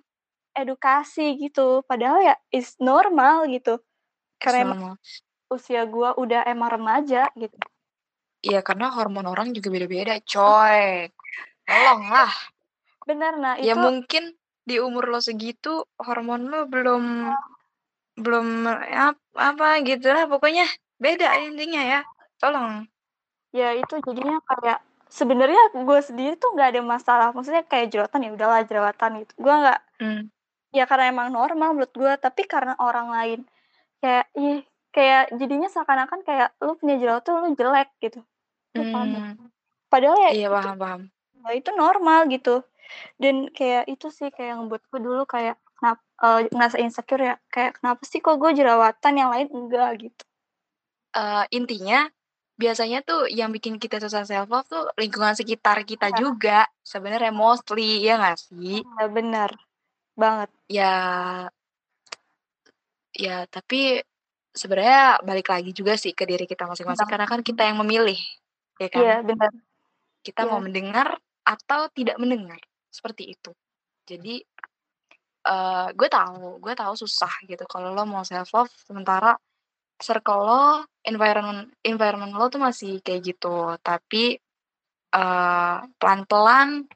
edukasi 0.57 1.39
gitu. 1.43 1.83
Padahal 1.91 2.21
ya 2.25 2.35
it's 2.55 2.77
normal 2.83 3.47
gitu. 3.51 3.81
Karena 4.43 4.59
emang 4.75 4.81
normal. 4.81 4.97
usia 5.55 5.83
gue 5.89 6.11
udah 6.23 6.43
emang 6.51 6.71
remaja 6.77 7.31
gitu. 7.39 7.57
Iya, 8.47 8.59
karena 8.69 8.87
hormon 8.97 9.27
orang 9.33 9.53
juga 9.57 9.69
beda-beda, 9.75 10.17
coy. 10.33 11.13
Tolonglah. 11.69 12.33
Bener, 13.09 13.33
nah 13.41 13.57
Ya 13.59 13.73
itu 13.73 13.81
mungkin 13.81 14.37
di 14.69 14.77
umur 14.79 15.09
lo 15.11 15.19
segitu 15.25 15.83
hormon 15.99 16.47
lo 16.53 16.69
belum 16.69 17.05
belum 18.21 18.47
ap 19.07 19.17
apa 19.37 19.67
gitulah 19.87 20.25
pokoknya 20.31 20.67
beda 21.01 21.29
intinya 21.47 21.83
ya. 21.83 22.01
Tolong. 22.41 22.91
Ya 23.55 23.75
itu 23.75 23.95
jadinya 24.07 24.39
kayak 24.47 24.79
sebenarnya 25.11 25.61
gue 25.75 25.99
sendiri 26.07 26.33
tuh 26.39 26.55
nggak 26.55 26.69
ada 26.71 26.81
masalah, 26.87 27.27
maksudnya 27.35 27.67
kayak 27.67 27.91
jerawatan 27.91 28.23
ya 28.27 28.31
udahlah 28.39 28.61
jerawatan 28.69 29.11
gitu. 29.27 29.33
Gue 29.43 29.55
nggak 29.63 29.79
Mmm. 30.01 30.31
ya 30.77 30.85
karena 30.91 31.05
emang 31.13 31.29
normal 31.35 31.69
menurut 31.77 31.93
gue, 31.95 32.13
tapi 32.23 32.43
karena 32.47 32.75
orang 32.81 33.09
lain 33.17 33.41
kayak, 34.03 34.25
ih, 34.39 34.59
kayak 34.95 35.33
jadinya 35.41 35.69
seakan-akan 35.73 36.21
kayak 36.29 36.49
lu 36.65 36.73
punya 36.81 36.97
jerawat 37.03 37.23
tuh 37.27 37.35
lu 37.43 37.49
jelek 37.59 37.89
gitu. 38.05 38.19
Lu 38.79 38.85
paham 38.93 39.09
nggak? 39.15 39.27
Mmm. 39.27 39.51
Padahal 39.93 40.19
ya 40.27 40.31
Iya, 40.35 40.47
itu 40.47 40.55
paham 40.55 40.77
paham. 40.79 41.11
ya 41.45 41.51
itu 41.59 41.71
normal 41.77 42.21
gitu. 42.35 42.51
Dan 43.23 43.37
kayak 43.57 43.85
itu 43.93 44.07
sih 44.13 44.29
kayak 44.35 44.53
ngebuat 44.61 44.83
gue 44.91 45.01
dulu 45.07 45.23
kayak 45.29 45.57
kenap 45.79 45.99
eee, 46.25 46.41
ngerasa 46.55 46.77
insecure 46.85 47.23
ya, 47.25 47.35
kayak 47.55 47.73
kenapa 47.81 48.03
sih 48.09 48.21
kok 48.25 48.37
gue 48.43 48.51
jerawatan 48.59 49.15
yang 49.21 49.31
lain 49.35 49.49
enggak 49.53 49.91
gitu. 50.03 50.25
Eee, 51.15 51.43
intinya 51.51 52.07
biasanya 52.55 53.03
tuh 53.03 53.27
yang 53.27 53.51
bikin 53.51 53.83
kita 53.83 53.99
susah 53.99 54.23
self 54.29 54.47
love 54.53 54.69
tuh 54.71 54.85
lingkungan 55.01 55.35
sekitar 55.35 55.83
kita 55.83 56.15
Iya. 56.15 56.21
juga 56.21 56.69
sebenarnya 56.87 57.33
mostly, 57.35 57.99
ya 58.07 58.15
nggak 58.21 58.39
sih? 58.39 58.85
Iya 58.87 59.05
bener, 59.17 59.51
banget. 60.23 60.51
Ya 60.69 61.51
ya 63.15 63.47
tapi 63.51 64.01
sebenarnya 64.55 65.23
balik 65.27 65.49
lagi 65.51 65.71
juga 65.75 65.95
sih 65.99 66.13
ke 66.15 66.25
diri 66.31 66.45
kita 66.51 66.67
masing-masing 66.71 67.07
Bener. 67.07 67.11
karena 67.11 67.27
kan 67.31 67.41
kita 67.47 67.63
yang 67.69 67.79
memilih, 67.83 68.19
ya 68.83 68.89
kan? 68.93 69.07
Iya 69.07 69.23
bener. 69.29 69.51
Kita 70.27 70.45
mau 70.45 70.61
Iya. 70.61 70.65
mendengar 70.65 71.17
atau 71.49 71.89
tidak 71.97 72.21
mendengar, 72.21 72.61
seperti 72.93 73.25
itu. 73.35 73.51
Jadi, 74.09 74.43
eee, 75.49 75.89
gue 75.99 76.09
tahu 76.11 76.59
gue 76.65 76.75
tahu 76.77 76.95
susah 76.99 77.33
gitu 77.49 77.65
kalau 77.71 77.93
lo 77.97 78.05
mau 78.09 78.25
self 78.27 78.51
love 78.57 78.73
sementara 78.89 79.37
circle 80.03 80.43
lo, 80.47 80.65
environment 81.07 81.71
environment 81.87 82.33
lo 82.37 82.47
tuh 82.53 82.61
masih 82.63 83.01
kayak 83.07 83.23
gitu. 83.35 83.77
Tapi, 83.85 84.37
eee, 85.15 85.77
pelan-pelan 86.01 86.87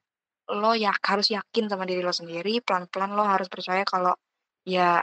lo 0.60 0.72
yak 0.78 1.00
harus 1.10 1.28
yakin 1.34 1.66
sama 1.72 1.84
diri 1.88 2.02
lo 2.04 2.12
sendiri, 2.14 2.60
pelan-pelan 2.64 3.12
lo 3.18 3.24
harus 3.26 3.48
percaya 3.52 3.82
kalau 3.88 4.14
ya 4.68 5.00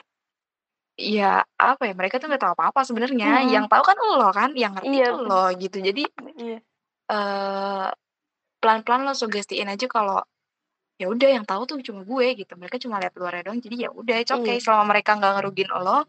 ya 0.99 1.41
apa 1.59 1.83
ya, 1.89 1.93
mereka 1.97 2.17
tuh 2.21 2.27
nggak 2.31 2.43
tahu 2.43 2.53
apa-apa 2.59 2.81
sebenarnya, 2.87 3.43
yang 3.47 3.65
Mhm. 3.65 3.71
tahu 3.71 3.83
kan 3.85 3.97
elo 3.99 4.29
kan, 4.35 4.51
yang 4.57 4.73
ngerti 4.77 4.97
Iya, 4.97 5.05
lo 5.29 5.49
gitu. 5.61 5.77
Jadi, 5.87 6.01
Iya. 6.37 6.61
eee, 7.11 7.87
pelan-pelan 8.61 9.01
lo 9.07 9.13
sugestiin 9.17 9.69
aja 9.73 9.85
kalau 9.91 10.19
ya 11.01 11.09
udah 11.09 11.29
yang 11.41 11.45
tahu 11.49 11.65
tuh 11.65 11.81
cuma 11.81 12.05
gue 12.05 12.27
gitu, 12.45 12.53
mereka 12.61 12.77
cuma 12.77 13.01
lihat 13.01 13.17
luarnya 13.17 13.49
doang, 13.49 13.57
jadi 13.57 13.75
ya 13.85 13.89
udah 13.89 14.15
it's 14.21 14.29
okay 14.29 14.61
Iya. 14.61 14.63
selama 14.69 14.93
mereka 14.93 15.17
nggak 15.17 15.33
ngerugiin 15.41 15.71
elo, 15.73 16.05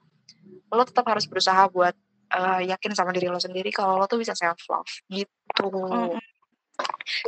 lo 0.68 0.82
tetap 0.84 1.08
harus 1.08 1.24
berusaha 1.24 1.64
buat, 1.72 1.96
eee, 2.36 2.68
yakin 2.76 2.92
sama 2.92 3.16
diri 3.16 3.32
lo 3.32 3.40
sendiri 3.40 3.72
kalau 3.72 3.96
lo 3.96 4.04
tuh 4.04 4.20
bisa 4.20 4.36
self 4.36 4.60
love, 4.68 4.92
gitu. 5.08 5.68
Iya. 5.88 6.20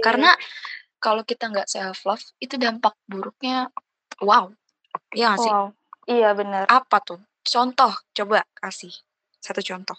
Karena 0.05 0.31
kalau 1.01 1.25
kita 1.25 1.49
nggak 1.49 1.69
self 1.69 2.05
love 2.05 2.25
itu 2.41 2.61
dampak 2.61 2.93
buruknya 3.09 3.73
wow, 4.21 4.53
iya 5.17 5.37
sih? 5.41 5.49
Wow, 5.49 5.73
iya 6.09 6.37
bener. 6.37 6.69
Apa 6.69 7.01
tuh? 7.01 7.21
Contoh, 7.45 7.93
coba 8.17 8.45
kasih 8.61 8.93
satu 9.41 9.61
contoh. 9.61 9.97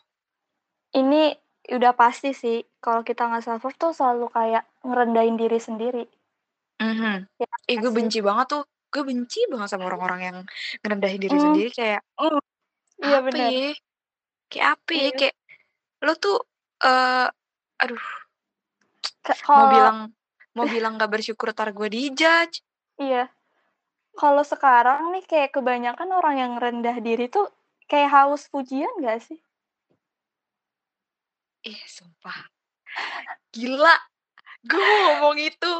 Ini 0.97 1.37
udah 1.75 1.93
pasti 1.97 2.33
sih, 2.33 2.61
kalau 2.81 3.01
kita 3.01 3.25
nggak 3.29 3.43
self 3.45 3.61
love 3.65 3.77
tuh 3.77 3.93
selalu 3.93 4.29
kayak 4.33 4.63
ngerendahin 4.85 5.37
diri 5.37 5.59
sendiri. 5.61 6.03
Mhm. 6.81 7.23
Ya 7.39 7.47
Ih, 7.71 7.77
gue 7.81 7.91
benci 7.95 8.19
banget 8.19 8.45
tuh, 8.51 8.63
gue 8.91 9.03
benci 9.07 9.39
banget 9.51 9.67
sama 9.71 9.87
orang-orang 9.89 10.19
yang 10.27 10.37
ngerendahin 10.83 11.21
diri 11.23 11.37
Mmm. 11.37 11.39
sendiri 11.39 11.69
kayak 11.71 12.01
Mmm. 12.19 12.39
Iya 13.03 13.17
apa 13.19 13.35
bener. 13.35 13.53
ya, 13.53 13.65
kayak 14.51 14.67
apa 14.79 14.91
ya, 14.95 15.09
Iya. 15.09 15.17
kayak 15.19 15.35
lo 16.05 16.13
tuh, 16.19 16.37
eee, 16.85 17.27
aduh 17.83 18.03
mau 19.55 19.65
kalau 19.65 19.69
bilang 19.71 19.97
mau 20.57 20.67
bilang 20.69 20.97
nggak 20.99 21.11
bersyukur 21.13 21.51
entar 21.53 21.69
gue 21.77 21.87
di-judge. 21.91 22.61
Iya. 23.03 23.27
Kalau 24.21 24.43
sekarang 24.51 25.01
nih 25.13 25.23
kayak 25.31 25.51
kebanyakan 25.55 26.09
orang 26.19 26.35
yang 26.43 26.53
rendah 26.63 26.97
diri 27.07 27.25
tuh 27.35 27.47
kayak 27.91 28.09
haus 28.15 28.43
pujian 28.53 28.91
nggak 29.01 29.19
sih? 29.27 29.39
Ih, 31.63 31.81
sumpah. 31.87 32.45
Gila, 33.53 33.95
gue 34.69 34.81
mau 34.89 34.99
ngomong 35.05 35.37
itu, 35.39 35.71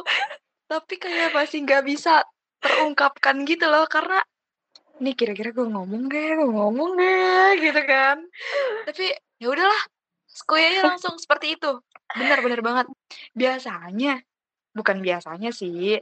tapi 0.66 0.94
kayak 0.98 1.30
masih 1.34 1.62
nggak 1.62 1.82
bisa 1.86 2.22
terungkapkan 2.62 3.46
gitu 3.46 3.66
loh, 3.70 3.86
karena 3.86 4.20
nih 4.98 5.14
kira-kira 5.14 5.52
gue 5.52 5.66
ngomong 5.68 6.08
ya 6.08 6.40
gue 6.40 6.48
ngomong 6.50 6.92
ya, 6.98 7.54
gitu 7.60 7.80
kan. 7.84 8.16
Tapi 8.88 9.12
ya 9.40 9.46
udahlah, 9.52 9.82
aja 10.56 10.80
langsung 10.92 11.16
seperti 11.20 11.56
itu. 11.56 11.70
Bener 12.16 12.60
banget. 12.64 12.86
Biasanya 13.36 14.24
bukan 14.72 14.98
biasanya 15.04 15.50
sih, 15.52 16.00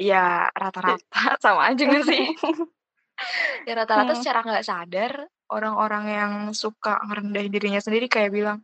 ya 0.00 0.48
rata-rata 0.52 1.00
sama 1.44 1.72
aja 1.72 1.82
nggak 1.84 2.04
sih? 2.04 2.24
Ya 3.64 3.72
rata-rata 3.80 4.12
Mhm. 4.12 4.20
secara 4.20 4.38
nggak 4.44 4.66
sadar, 4.66 5.12
orang-orang 5.48 6.04
yang 6.08 6.32
suka 6.52 7.00
ngerendahin 7.08 7.52
dirinya 7.52 7.80
sendiri 7.80 8.06
kayak 8.12 8.32
bilang, 8.32 8.58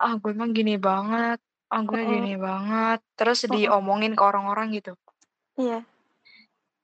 "Ah, 0.00 0.16
gue 0.16 0.32
mah 0.32 0.48
gini 0.52 0.76
banget, 0.80 1.38
ah, 1.72 1.82
gue 1.82 2.00
Mhm. 2.02 2.10
gini 2.10 2.34
banget," 2.38 3.00
terus 3.18 3.44
Mhm. 3.46 3.52
diomongin 3.56 4.12
ke 4.18 4.22
orang-orang 4.22 4.72
gitu. 4.76 4.94
Iya. 5.56 5.82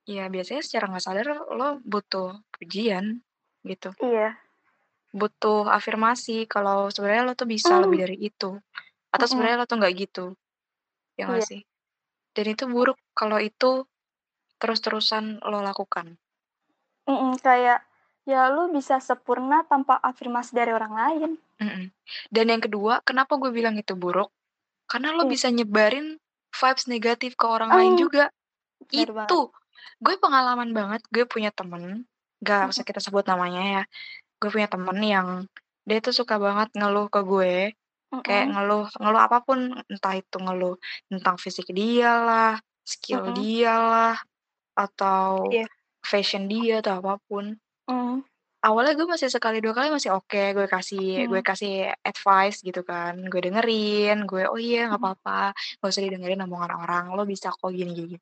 Ya 0.08 0.26
biasanya 0.26 0.62
secara 0.66 0.90
nggak 0.90 1.04
sadar 1.04 1.26
lo 1.54 1.78
butuh 1.86 2.42
pujian, 2.58 3.22
gitu. 3.62 3.94
Iya. 4.02 4.34
Butuh 5.14 5.68
afirmasi 5.68 6.48
kalau 6.48 6.88
sebenarnya 6.90 7.24
lo 7.28 7.34
tuh 7.38 7.46
bisa 7.46 7.76
Mmm. 7.78 7.82
lebih 7.86 7.98
dari 8.02 8.16
itu, 8.18 8.50
atau 9.14 9.26
Mhm. 9.26 9.30
sebenarnya 9.30 9.56
lo 9.62 9.66
tuh 9.70 9.78
nggak 9.82 9.94
gitu, 9.96 10.24
ya 11.18 11.28
nggak 11.30 11.44
Iya. 11.44 11.50
sih? 11.52 11.62
Dan 12.36 12.46
itu 12.54 12.64
buruk 12.70 12.98
kalau 13.14 13.38
itu 13.42 13.86
terus-terusan 14.62 15.40
lo 15.44 15.60
lakukan. 15.62 16.18
Mhm, 17.08 17.42
kayak 17.42 17.82
ya 18.22 18.46
lu 18.54 18.70
bisa 18.70 19.02
sempurna 19.02 19.66
tanpa 19.66 19.98
afirmasi 19.98 20.54
dari 20.54 20.70
orang 20.70 20.94
lain. 20.94 21.30
Mhm. 21.60 21.92
Dan 22.32 22.46
yang 22.48 22.62
kedua, 22.62 23.02
kenapa 23.04 23.36
gue 23.36 23.50
bilang 23.52 23.76
itu 23.76 23.92
buruk? 23.98 24.30
Karena 24.92 25.16
lo 25.16 25.25
Iya. 25.25 25.32
bisa 25.32 25.49
nyebarin 25.49 26.20
vibes 26.52 26.84
negatif 26.84 27.32
ke 27.40 27.46
orang 27.49 27.72
lain 27.72 27.96
Mmm. 27.96 27.96
juga. 27.96 28.28
Bener 28.92 29.11
banget. 29.16 29.28
Itu, 29.30 29.50
gue 30.04 30.14
pengalaman 30.20 30.70
banget, 30.76 31.02
gue 31.14 31.25
punya 31.25 31.50
temen, 31.52 32.04
nggak 32.44 32.72
usah 32.72 32.84
Mhm. 32.84 32.88
kita 32.88 33.00
sebut 33.00 33.25
namanya 33.28 33.62
ya, 33.80 33.82
gue 34.40 34.50
punya 34.52 34.68
temen 34.70 34.99
yang 35.04 35.28
dia 35.88 35.99
tuh 36.04 36.14
suka 36.16 36.37
banget 36.40 36.68
ngeluh 36.78 37.08
ke 37.12 37.20
gue, 37.25 37.54
kayak 38.26 38.46
ngeluh 38.52 38.87
ngeluh 39.00 39.22
apa 39.26 39.38
pun, 39.46 39.61
entah 39.92 40.14
itu 40.18 40.37
ngeluh 40.42 40.76
tentang 41.11 41.37
fisik 41.40 41.68
dia 41.72 42.12
lah, 42.20 42.52
skill 42.87 43.30
dia 43.37 43.75
lah, 43.76 44.14
atau 44.78 45.50
Iya. 45.50 45.66
fashion 46.04 46.46
dia 46.52 46.80
atau 46.84 47.00
apa 47.02 47.14
pun. 47.30 47.58
Mm. 47.88 48.22
Awalnya 48.62 48.95
gue 48.95 49.07
masih 49.11 49.26
sekali 49.26 49.59
dua 49.59 49.75
kali 49.75 49.90
masih 49.90 50.14
oke, 50.14 50.38
gue 50.54 50.66
kasih 50.71 51.26
gue 51.26 51.40
Hmm. 51.40 51.42
kasih 51.42 51.90
advice 52.07 52.62
gitu 52.62 52.81
kan, 52.87 53.19
gue 53.26 53.40
dengerin, 53.42 54.23
gue, 54.31 54.42
"Oh 54.47 54.54
iya 54.54 54.87
nggak 54.87 55.00
Hmm. 55.00 55.02
apa-apa, 55.02 55.50
nggak 55.83 55.90
usah 55.90 56.02
didengerin 56.07 56.47
omongan 56.47 56.73
orang, 56.78 57.04
lo 57.19 57.23
bisa 57.26 57.50
kok 57.50 57.71
gini 57.75 57.90
gini." 57.99 58.16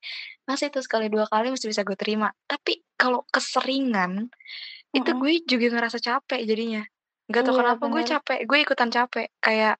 Masih 0.49 0.73
itu 0.73 0.81
sekali 0.81 1.13
dua 1.13 1.29
kali 1.29 1.53
masih 1.53 1.69
bisa 1.69 1.85
gue 1.85 1.93
terima, 2.01 2.33
tapi 2.49 2.81
kalau 2.97 3.21
keseringan, 3.29 4.33
itu 4.97 5.11
Mm-mm. 5.11 5.23
gue 5.23 5.33
juga 5.51 5.67
ngerasa 5.75 5.99
capek 6.03 6.41
jadinya. 6.51 6.83
Nggak 7.31 7.43
tahu 7.47 7.55
Iya, 7.55 7.67
kenapa 7.67 7.85
gue 7.93 8.03
bener. 8.03 8.11
capek, 8.13 8.39
gue 8.49 8.59
ikutan 8.65 8.91
capek, 8.97 9.27
kayak 9.45 9.75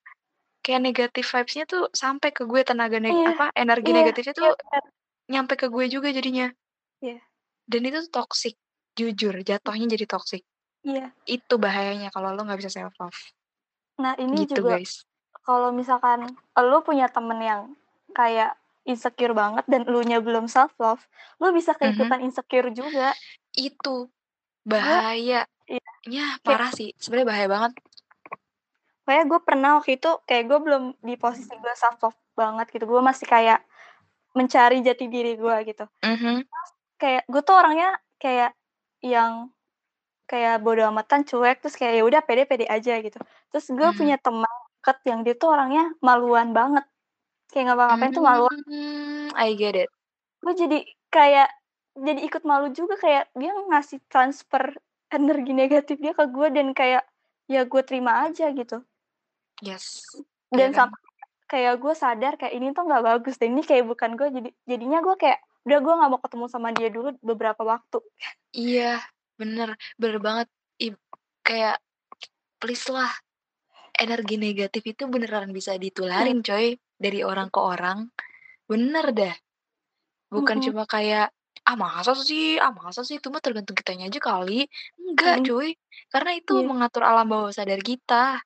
kayak 0.65 0.81
negatif 0.87 1.25
vibes-nya 1.33 1.65
tuh 1.71 1.83
sampai 1.95 2.31
ke 2.37 2.43
gue, 2.51 2.63
tenaga 2.69 2.99
neg 3.03 3.17
Iya, 3.17 3.31
apa, 3.31 3.53
energi 3.57 3.91
iya, 3.91 3.99
negatifnya 3.99 4.35
iya 4.41 4.43
tuh 4.43 4.53
bener. 4.59 4.85
nyampe 5.33 5.55
ke 5.61 5.67
gue 5.75 5.87
juga 5.95 6.09
jadinya. 6.17 6.49
Iya. 7.01 7.21
Dan 7.73 7.83
itu 7.89 8.01
toxic, 8.17 8.55
jujur 8.99 9.35
jatuhnya 9.49 9.87
jadi 9.97 10.05
toxic. 10.13 10.43
Iya. 10.81 11.13
Itu 11.29 11.61
bahayanya 11.61 12.09
kalau 12.11 12.33
lo 12.33 12.43
nggak 12.45 12.61
bisa 12.61 12.73
self 12.73 12.97
love. 12.97 13.17
Nah, 14.01 14.17
ini 14.17 14.49
Gitu, 14.49 14.65
juga 14.65 14.81
guys. 14.81 15.05
kalau 15.45 15.73
misalkan 15.73 16.25
lo 16.57 16.81
punya 16.81 17.09
temen 17.13 17.37
yang 17.41 17.63
kayak 18.17 18.57
insecure 18.89 19.37
banget 19.37 19.65
dan 19.69 19.85
elunya 19.85 20.25
belum 20.25 20.49
self 20.49 20.73
love, 20.81 21.05
lo 21.37 21.53
bisa 21.53 21.77
Mhm. 21.77 21.79
keikutan 21.79 22.21
insecure 22.25 22.73
juga. 22.73 23.13
Itu, 23.53 24.09
bahaya. 24.65 25.45
iya, 25.69 26.27
kayak 26.41 26.41
parah 26.43 26.71
sih, 26.73 26.97
sebenarnya 26.97 27.29
bahaya 27.29 27.49
banget. 27.51 27.73
Kayak 29.05 29.25
gue 29.27 29.41
pernah 29.43 29.71
waktu 29.79 29.99
itu 29.99 30.11
kayak 30.25 30.45
gue 30.49 30.59
belum 30.63 30.83
di 31.03 31.15
posisi 31.19 31.51
gue 31.51 31.75
self 31.77 31.99
love 32.01 32.19
banget 32.33 32.73
gitu, 32.73 32.89
gue 32.89 33.03
masih 33.03 33.27
kayak 33.27 33.61
mencari 34.33 34.81
jati 34.81 35.11
diri 35.11 35.35
gue 35.37 35.57
gitu. 35.67 35.85
Mhm. 36.01 36.47
Kayak 36.97 37.23
gue 37.27 37.43
tuh 37.43 37.57
orangnya 37.59 37.99
kayak 38.23 38.55
yang 39.03 39.51
kayak 40.31 40.55
bodo 40.63 40.83
amatan, 40.87 41.27
cuek, 41.27 41.59
terus 41.59 41.75
kayak 41.75 41.95
ya 41.99 42.03
udah 42.07 42.21
pede-pede 42.23 42.67
aja 42.71 42.93
gitu. 43.03 43.19
Terus 43.51 43.67
gue 43.75 43.89
Mhm. 43.91 43.97
punya 43.99 44.17
teman 44.23 44.53
deket 44.81 44.99
yang 45.11 45.21
dia 45.27 45.35
tuh 45.37 45.49
orangnya 45.53 45.85
maluan 46.01 46.55
banget, 46.55 46.87
kayak 47.51 47.65
ngapa-ngapain 47.75 48.13
tuh 48.15 48.25
maluan. 48.25 48.59
Mmm, 48.65 49.35
I 49.35 49.49
get 49.59 49.75
it. 49.75 49.91
Gue 50.41 50.55
jadi 50.55 50.79
kayak 51.11 51.49
jadi 51.99 52.21
ikut 52.23 52.43
malu 52.47 52.71
juga 52.71 52.95
kayak 52.97 53.35
dia 53.35 53.51
ngasih 53.51 53.99
transfer 54.07 54.79
energi 55.11 55.53
negatif 55.53 55.99
dia 55.99 56.15
ke 56.15 56.25
gue 56.31 56.49
dan 56.55 56.71
kayak 56.73 57.03
ya 57.51 57.67
gue 57.67 57.83
terima 57.83 58.31
aja 58.31 58.55
gitu. 58.55 58.87
Yes, 59.61 60.17
Dan 60.55 60.71
kan? 60.73 60.87
sampai 60.87 61.01
kayak 61.51 61.75
gue 61.83 61.95
sadar 61.99 62.39
kayak 62.39 62.55
ini 62.55 62.71
tuh 62.71 62.87
nggak 62.87 63.03
bagus 63.05 63.35
deh, 63.37 63.51
ini 63.51 63.61
kayak 63.67 63.91
bukan 63.91 64.15
gue 64.15 64.29
jadi 64.31 64.49
jadinya 64.71 65.03
gue 65.03 65.19
kayak 65.19 65.43
udah 65.67 65.79
gue 65.83 65.93
nggak 65.99 66.11
mau 66.15 66.21
ketemu 66.23 66.47
sama 66.47 66.69
dia 66.73 66.89
dulu 66.89 67.11
beberapa 67.21 67.61
waktu. 67.67 67.99
Iya, 68.55 69.03
bener, 69.41 69.69
bener 70.01 70.19
banget. 70.27 70.49
Ib 70.83 70.97
kayak 71.47 71.77
please 72.63 72.87
lah, 72.93 73.11
energi 73.99 74.37
negatif 74.41 74.83
itu 74.95 75.05
beneran 75.11 75.51
bisa 75.57 75.77
Iya. 76.19 76.35
ditularin 76.35 76.41
coy, 76.47 76.77
dari 77.01 77.21
orang 77.27 77.49
ke 77.55 77.61
orang. 77.63 77.99
Bener 78.71 79.07
dah. 79.17 79.35
Bukan 80.35 80.59
Mhm. 80.59 80.65
cuma 80.65 80.85
kayak, 80.89 81.31
"Ah 81.69 81.77
masa 81.79 82.13
sih 82.19 82.59
ah 82.63 82.73
masa 82.75 83.03
sih, 83.07 83.19
itu 83.23 83.29
mah 83.35 83.43
tergantung 83.45 83.77
kitanya 83.79 84.09
aja 84.11 84.21
kali." 84.23 84.67
Enggak 85.01 85.45
cuy, 85.47 85.75
karena 86.13 86.33
itu 86.39 86.53
Iya. 86.53 86.71
mengatur 86.71 87.03
alam 87.07 87.27
bawah 87.31 87.53
sadar 87.55 87.81
kita. 87.85 88.43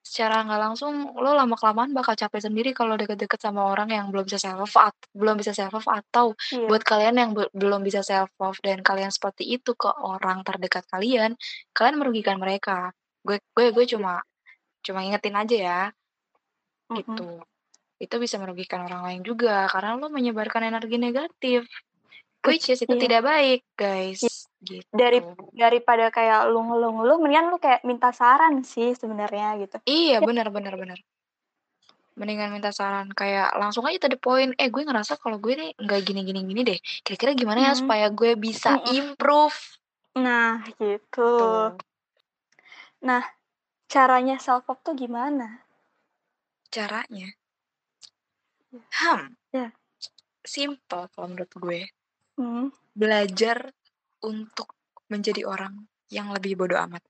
Secara 0.00 0.40
nggak 0.48 0.60
langsung 0.64 1.12
lo 1.12 1.36
lama-kelamaan 1.36 1.92
bakal 1.92 2.16
capek 2.16 2.40
sendiri 2.48 2.72
kalau 2.72 2.96
deket-deket 2.96 3.36
sama 3.36 3.68
orang 3.68 3.92
yang 3.92 4.06
belum 4.08 4.24
bisa 4.24 4.40
self 4.40 4.56
love 4.72 4.76
at 4.80 4.96
belum 5.12 5.36
bisa 5.36 5.52
self 5.52 5.76
love 5.76 5.88
atau 5.92 6.32
Iya. 6.56 6.66
buat 6.72 6.82
kalian 6.88 7.14
yang 7.20 7.30
be 7.36 7.44
belum 7.52 7.84
bisa 7.84 8.00
self 8.00 8.32
love 8.40 8.56
dan 8.64 8.80
kalian 8.80 9.12
seperti 9.12 9.44
itu 9.44 9.76
ke 9.76 9.92
orang 10.00 10.40
terdekat 10.40 10.88
kalian, 10.88 11.36
kalian 11.76 11.96
merugikan 12.00 12.40
mereka. 12.40 12.96
Gue 13.20 13.44
gue 13.52 13.76
gue 13.76 13.84
cuma 13.92 14.24
cuma 14.80 15.04
ingetin 15.04 15.36
aja 15.36 15.56
ya, 15.60 15.80
Mhm. 16.88 16.96
gitu. 16.96 17.28
Itu 18.00 18.16
bisa 18.16 18.40
merugikan 18.40 18.88
orang 18.88 19.04
lain 19.04 19.20
juga 19.20 19.68
karena 19.68 20.00
lo 20.00 20.08
menyebarkan 20.08 20.64
energi 20.64 20.96
negatif, 20.96 21.68
which 22.48 22.72
is 22.72 22.80
itu 22.80 22.96
Iya. 22.96 23.02
tidak 23.04 23.22
baik, 23.28 23.60
Iya. 23.76 24.49
Guys, 24.60 24.84
Dari 24.92 25.18
gitu. 25.24 25.48
daripada 25.56 26.12
kayak 26.12 26.50
lu 26.52 26.60
ngeluh-ngeluh 26.66 27.18
mendingan 27.22 27.46
lu 27.52 27.58
kayak 27.58 27.80
minta 27.86 28.12
saran 28.12 28.60
sih 28.62 28.92
sebenarnya 28.92 29.56
gitu. 29.60 29.76
Iya, 29.84 30.20
Ya 30.20 30.26
bener 30.26 30.46
bener 30.52 30.74
bener. 30.76 30.98
Mendingan 32.18 32.52
minta 32.52 32.68
saran, 32.74 33.08
kayak 33.16 33.56
langsung 33.56 33.86
aja 33.88 33.96
to 34.04 34.08
the 34.12 34.20
point, 34.20 34.52
"Eh, 34.60 34.68
gue 34.68 34.82
ngerasa 34.84 35.16
kalau 35.16 35.40
gue 35.40 35.56
nih 35.56 35.70
nggak 35.78 36.00
gini 36.04 36.20
gini 36.26 36.40
gini 36.44 36.60
deh, 36.66 36.78
kira-kira 37.00 37.32
gimana 37.32 37.70
ya 37.70 37.72
Mhm. 37.72 37.80
supaya 37.80 38.06
gue 38.12 38.30
bisa 38.36 38.76
Mhm. 38.76 38.84
improve?" 38.92 39.56
Nah, 40.20 40.60
gitu. 40.76 41.30
Tuh. 41.38 41.78
Nah, 43.00 43.24
caranya 43.88 44.36
self 44.36 44.68
love 44.68 44.82
tuh 44.84 44.92
gimana? 44.92 45.64
Caranya? 46.68 47.32
Iya. 48.70 48.84
Hmm, 49.00 49.24
Iya. 49.50 49.68
simple 50.44 51.08
kalau 51.14 51.26
menurut 51.30 51.52
gue. 51.56 51.80
Mhm. 52.36 52.68
Belajar 52.92 53.72
untuk 54.24 54.74
menjadi 55.10 55.44
orang 55.46 55.86
yang 56.10 56.30
lebih 56.34 56.58
bodo 56.58 56.76
amat. 56.76 57.02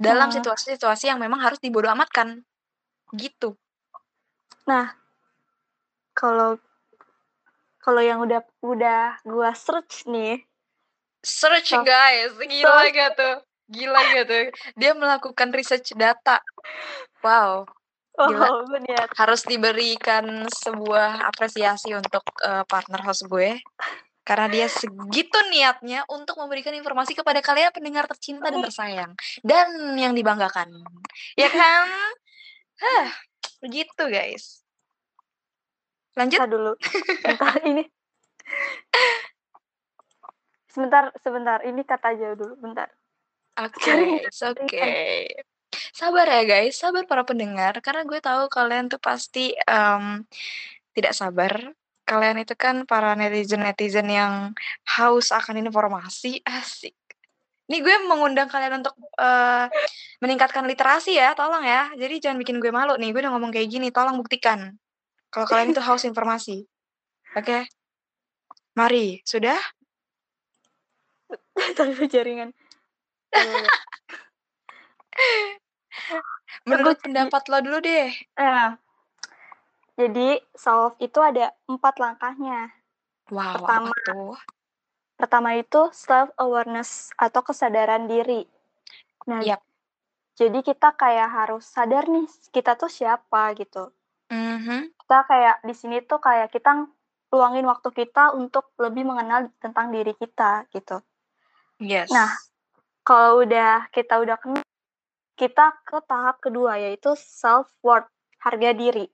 Dalam 0.00 0.28
Oh. 0.28 0.34
situasi-situasi 0.34 1.06
yang 1.10 1.22
memang 1.22 1.40
harus 1.40 1.62
dibodo 1.62 1.86
amatkan, 1.90 2.42
gitu. 3.14 3.54
Nah, 4.66 4.96
kalau 6.16 6.58
kalau 7.82 8.00
yang 8.00 8.20
udah 8.24 8.40
udah 8.64 9.20
gua 9.28 9.52
search 9.52 10.08
nih 10.08 10.42
Search 11.24 11.72
self 11.72 11.84
guys, 11.88 12.36
gila 12.36 12.84
search 12.84 12.94
gak 12.96 13.10
tuh? 13.16 13.34
Gila 13.72 14.00
gak 14.12 14.24
tuh? 14.28 14.44
Dia 14.76 14.92
melakukan 14.92 15.48
research 15.56 15.96
data. 15.96 16.36
Wow, 17.24 17.64
gila. 18.28 18.52
Oh, 18.52 18.66
bener. 18.68 19.08
Harus 19.16 19.46
diberikan 19.48 20.44
sebuah 20.52 21.24
apresiasi 21.30 21.96
untuk, 21.96 22.24
eee, 22.44 22.64
partner 22.68 23.00
host 23.08 23.24
gue, 23.30 23.56
karena 24.24 24.48
dia 24.48 24.66
segitu 24.66 25.38
niatnya 25.52 26.08
untuk 26.08 26.40
memberikan 26.40 26.72
informasi 26.72 27.12
kepada 27.12 27.44
kalian 27.44 27.70
pendengar 27.70 28.08
tercinta 28.08 28.48
dan 28.48 28.64
tersayang, 28.64 29.12
dan 29.44 29.68
yang 30.00 30.16
dibanggakan, 30.16 30.72
ya 31.36 31.52
kan? 31.52 31.86
Hah, 32.80 33.08
begitu 33.60 34.02
guys. 34.08 34.64
Lanjut? 36.16 36.40
Entar 36.40 36.50
dulu, 36.50 36.72
bentar 37.24 37.58
ini 37.68 37.84
Sebentar 40.74 41.14
sebentar, 41.22 41.62
ini 41.62 41.86
cut 41.86 42.02
aja 42.02 42.34
dulu, 42.34 42.58
bentar. 42.58 42.90
Oke, 43.54 44.26
it's 44.26 44.42
jaringan. 44.42 44.66
okay. 44.66 45.30
Sabar 45.94 46.26
ya 46.26 46.42
guys, 46.42 46.74
sabar 46.74 47.06
para 47.06 47.22
pendengar, 47.22 47.78
karena 47.78 48.02
gue 48.02 48.18
tahu 48.18 48.50
kalian 48.50 48.90
tuh 48.90 48.98
pasti, 48.98 49.54
mmm, 49.54 50.26
tidak 50.98 51.14
sabar. 51.14 51.70
Kalian 52.04 52.44
itu 52.44 52.52
kan 52.52 52.84
para 52.84 53.16
netizen-netizen 53.16 54.04
yang 54.12 54.52
haus 54.84 55.32
akan 55.32 55.64
informasi, 55.64 56.44
asik. 56.44 56.92
Nih 57.72 57.80
gue 57.80 57.96
mengundang 58.04 58.44
kalian 58.52 58.84
untuk, 58.84 58.92
eee, 59.16 59.72
meningkatkan 60.20 60.68
literasi 60.68 61.16
ya, 61.16 61.32
tolong 61.32 61.64
ya. 61.64 61.88
Jadi 61.96 62.20
jangan 62.20 62.36
bikin 62.44 62.60
gue 62.60 62.68
malu 62.68 63.00
nih, 63.00 63.08
gue 63.08 63.24
udah 63.24 63.32
ngomong 63.32 63.56
kayak 63.56 63.72
gini, 63.72 63.88
tolong 63.88 64.20
buktikan 64.20 64.76
kalau 65.32 65.48
kalian 65.48 65.72
itu 65.72 65.80
haus 65.82 66.04
informasi. 66.04 66.68
Oke? 67.34 67.66
Mari, 68.76 69.24
sudah? 69.24 69.56
Dulu 71.78 72.04
jaringan. 72.06 72.50
Menurut 76.68 76.96
pendapat 77.00 77.42
lo 77.50 77.58
dulu 77.60 77.78
deh. 77.84 78.08
Nah, 78.38 78.76
jadi 79.94 80.42
self 80.54 80.98
itu 80.98 81.18
ada 81.22 81.54
4 81.70 81.94
langkahnya. 82.02 82.74
Wow, 83.30 83.62
Pertama 83.62 83.90
apa 83.94 84.04
tuh? 84.04 84.34
pertama 85.14 85.50
itu 85.54 85.80
self 85.94 86.34
awareness 86.36 87.14
atau 87.14 87.40
kesadaran 87.46 88.10
diri. 88.10 88.44
Nah, 89.30 89.40
Yap. 89.40 89.62
jadi 90.34 90.58
kita 90.60 90.92
kayak 90.98 91.30
harus 91.30 91.64
sadar 91.64 92.10
nih, 92.10 92.26
kita 92.50 92.74
tuh 92.74 92.90
siapa 92.90 93.54
gitu. 93.54 93.94
Mhm. 94.28 94.90
Kita 94.98 95.18
kayak 95.30 95.56
di 95.62 95.74
sini 95.76 96.02
tuh 96.02 96.18
kayak 96.18 96.50
kita 96.50 96.90
luangin 97.30 97.66
waktu 97.66 97.88
kita 97.94 98.34
untuk 98.34 98.74
lebih 98.78 99.06
mengenal 99.06 99.50
tentang 99.62 99.94
diri 99.94 100.14
kita 100.18 100.66
gitu. 100.74 100.98
Yes. 101.78 102.10
Nah, 102.10 102.30
kalau 103.06 103.42
udah 103.46 103.86
kita 103.94 104.18
udah 104.18 104.38
kenal, 104.38 104.62
kita 105.34 105.74
ke 105.82 105.98
tahap 106.06 106.38
kedua 106.42 106.78
yaitu 106.78 107.14
self 107.18 107.70
worth, 107.82 108.06
harga 108.42 108.70
diri. 108.74 109.06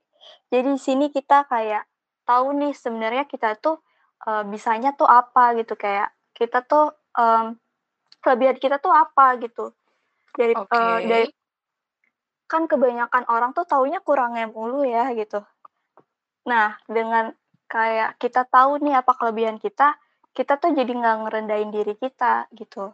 Jadi 0.52 0.76
di 0.76 0.80
sini 0.80 1.06
kita 1.08 1.46
kayak 1.46 1.86
tahu 2.26 2.54
nih 2.54 2.72
sebenarnya 2.74 3.24
kita 3.26 3.58
tuh 3.58 3.80
uh, 4.26 4.44
bisanya 4.46 4.94
tuh 4.94 5.08
apa 5.08 5.56
gitu 5.58 5.74
kayak 5.74 6.12
kita 6.36 6.62
tuh 6.64 6.94
um, 7.16 7.56
kelebihan 8.20 8.56
kita 8.60 8.76
tuh 8.78 8.92
apa 8.92 9.36
gitu. 9.40 9.72
Dari 10.36 10.54
Oke. 10.54 10.72
uh, 10.72 10.98
dari 11.04 11.26
kan 12.50 12.66
kebanyakan 12.66 13.30
orang 13.30 13.54
tuh 13.54 13.62
taunya 13.62 14.02
kurangnya 14.02 14.50
mulu 14.50 14.82
ya 14.82 15.14
gitu. 15.14 15.42
Nah, 16.50 16.74
dengan 16.90 17.30
kayak 17.70 18.18
kita 18.18 18.42
tahu 18.50 18.82
nih 18.82 18.98
apa 18.98 19.14
kelebihan 19.14 19.62
kita, 19.62 19.94
kita 20.34 20.58
tuh 20.58 20.74
jadi 20.74 20.90
nggak 20.90 21.16
ngerendahin 21.26 21.70
diri 21.70 21.94
kita 21.94 22.50
gitu. 22.58 22.90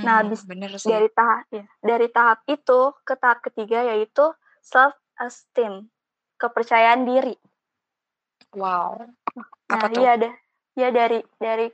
Nah, 0.00 0.24
Hmm, 0.24 0.26
habis 0.26 0.42
bener 0.48 0.72
sih. 0.80 0.88
dari 0.88 1.08
tahap 1.12 1.46
ya, 1.52 1.64
dari 1.84 2.08
tahap 2.08 2.42
itu 2.48 2.96
ke 3.04 3.14
tahap 3.20 3.38
ketiga 3.44 3.86
yaitu 3.92 4.24
self 4.64 4.96
esteem, 5.20 5.86
kepercayaan 6.46 7.02
diri. 7.04 7.34
Wow. 8.56 9.10
Nah, 9.36 9.76
Apa 9.76 9.86
tuh? 9.92 10.00
iya 10.00 10.12
deh. 10.16 10.32
Ya 10.76 10.88
dari 10.92 11.20
dari 11.36 11.68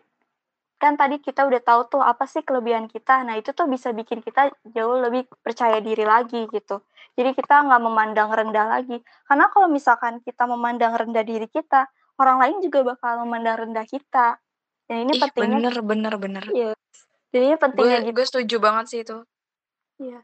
kan 0.78 0.98
tadi 0.98 1.22
kita 1.22 1.46
udah 1.46 1.62
tahu 1.62 1.80
tuh 1.86 2.02
apa 2.02 2.26
sih 2.26 2.42
kelebihan 2.42 2.90
kita. 2.90 3.22
Nah, 3.22 3.38
itu 3.38 3.54
tuh 3.54 3.70
bisa 3.70 3.94
bikin 3.94 4.18
kita 4.18 4.50
jauh 4.74 4.98
lebih 4.98 5.30
percaya 5.42 5.78
diri 5.78 6.02
lagi 6.02 6.50
gitu. 6.50 6.82
Jadi 7.14 7.38
kita 7.38 7.62
nggak 7.62 7.82
memandang 7.82 8.30
rendah 8.34 8.66
lagi. 8.66 8.98
Karena 9.28 9.46
kalau 9.52 9.70
misalkan 9.70 10.18
kita 10.26 10.42
memandang 10.48 10.90
rendah 10.96 11.22
diri 11.22 11.46
kita, 11.46 11.86
orang 12.18 12.42
lain 12.42 12.56
juga 12.66 12.82
bakal 12.82 13.22
memandang 13.22 13.68
rendah 13.68 13.86
kita. 13.86 14.42
Dan 14.90 15.06
ini 15.06 15.14
Ih, 15.14 15.20
pentingnya 15.22 15.70
bener, 15.70 15.76
bener, 15.86 16.14
bener. 16.18 16.44
Iya. 16.50 16.72
Jadi 17.30 17.44
ini 17.46 17.56
pentingnya 17.56 17.98
Gue 18.02 18.06
gitu. 18.10 18.16
gue 18.18 18.26
setuju 18.26 18.56
banget 18.58 18.84
sih 18.90 19.00
itu. 19.06 19.18
Iya. 20.02 20.18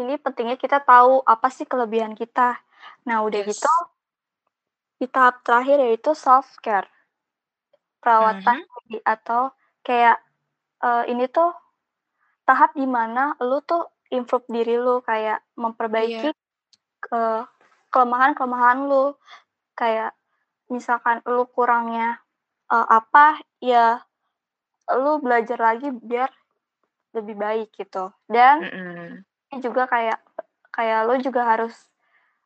Ini 0.00 0.18
pentingnya 0.18 0.56
kita 0.58 0.82
tahu 0.82 1.22
apa 1.22 1.48
sih 1.54 1.68
kelebihan 1.68 2.18
kita. 2.18 2.58
Nah, 3.06 3.22
udah 3.22 3.46
Yes. 3.46 3.60
gitu 3.62 3.70
di 5.00 5.06
tahap 5.08 5.40
terakhir 5.42 5.80
yaitu 5.80 6.12
self 6.12 6.60
care. 6.60 6.86
Perawatan 8.00 8.60
Mhm. 8.60 8.68
diri 8.88 8.98
atau 9.04 9.52
kayak 9.84 10.20
eh, 10.84 11.04
ini 11.12 11.24
tuh 11.28 11.52
tahap 12.48 12.72
di 12.76 12.84
mana 12.88 13.36
lu 13.40 13.60
tuh 13.64 13.88
improve 14.12 14.44
diri 14.48 14.76
lu 14.76 15.00
kayak 15.04 15.40
memperbaiki 15.56 16.30
Iya. 16.30 16.32
ke 17.00 17.22
kelemahan-kelemahan 17.92 18.78
lu 18.88 19.16
kayak 19.76 20.12
misalkan 20.72 21.20
lu 21.28 21.44
kurangnya 21.52 22.20
eh, 22.72 22.86
apa 22.88 23.40
ya 23.60 24.00
lu 24.96 25.20
belajar 25.22 25.58
lagi 25.60 25.92
biar 25.92 26.28
lebih 27.14 27.36
baik 27.36 27.68
gitu 27.74 28.10
dan 28.30 28.62
Mm-mm. 28.64 29.22
ini 29.50 29.58
juga 29.62 29.86
kayak 29.86 30.18
kayak 30.70 31.00
lu 31.10 31.14
juga 31.20 31.42
harus 31.46 31.74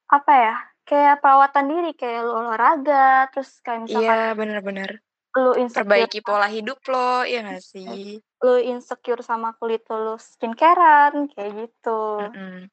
apa 0.08 0.32
ya 0.32 0.56
kayak 0.84 1.20
perawatan 1.24 1.66
diri 1.68 1.90
kayak 1.96 2.20
lu 2.28 2.32
olahraga 2.36 3.28
terus 3.32 3.58
kayak 3.64 3.88
misalkan 3.88 4.04
Iya, 4.04 4.36
bener-bener. 4.36 4.90
lu 5.34 5.50
insecure 5.58 5.82
Perbaiki 5.82 6.20
pola 6.22 6.46
hidup 6.46 6.78
lo, 6.92 7.26
ya 7.26 7.40
gak 7.42 7.64
sih? 7.74 8.20
lu 8.44 8.54
insecure 8.60 9.24
sama 9.24 9.56
kulit 9.56 9.82
lu 9.88 10.14
skincarean 10.20 11.32
kayak 11.32 11.52
gitu 11.66 12.00
Mm-mm. 12.20 12.68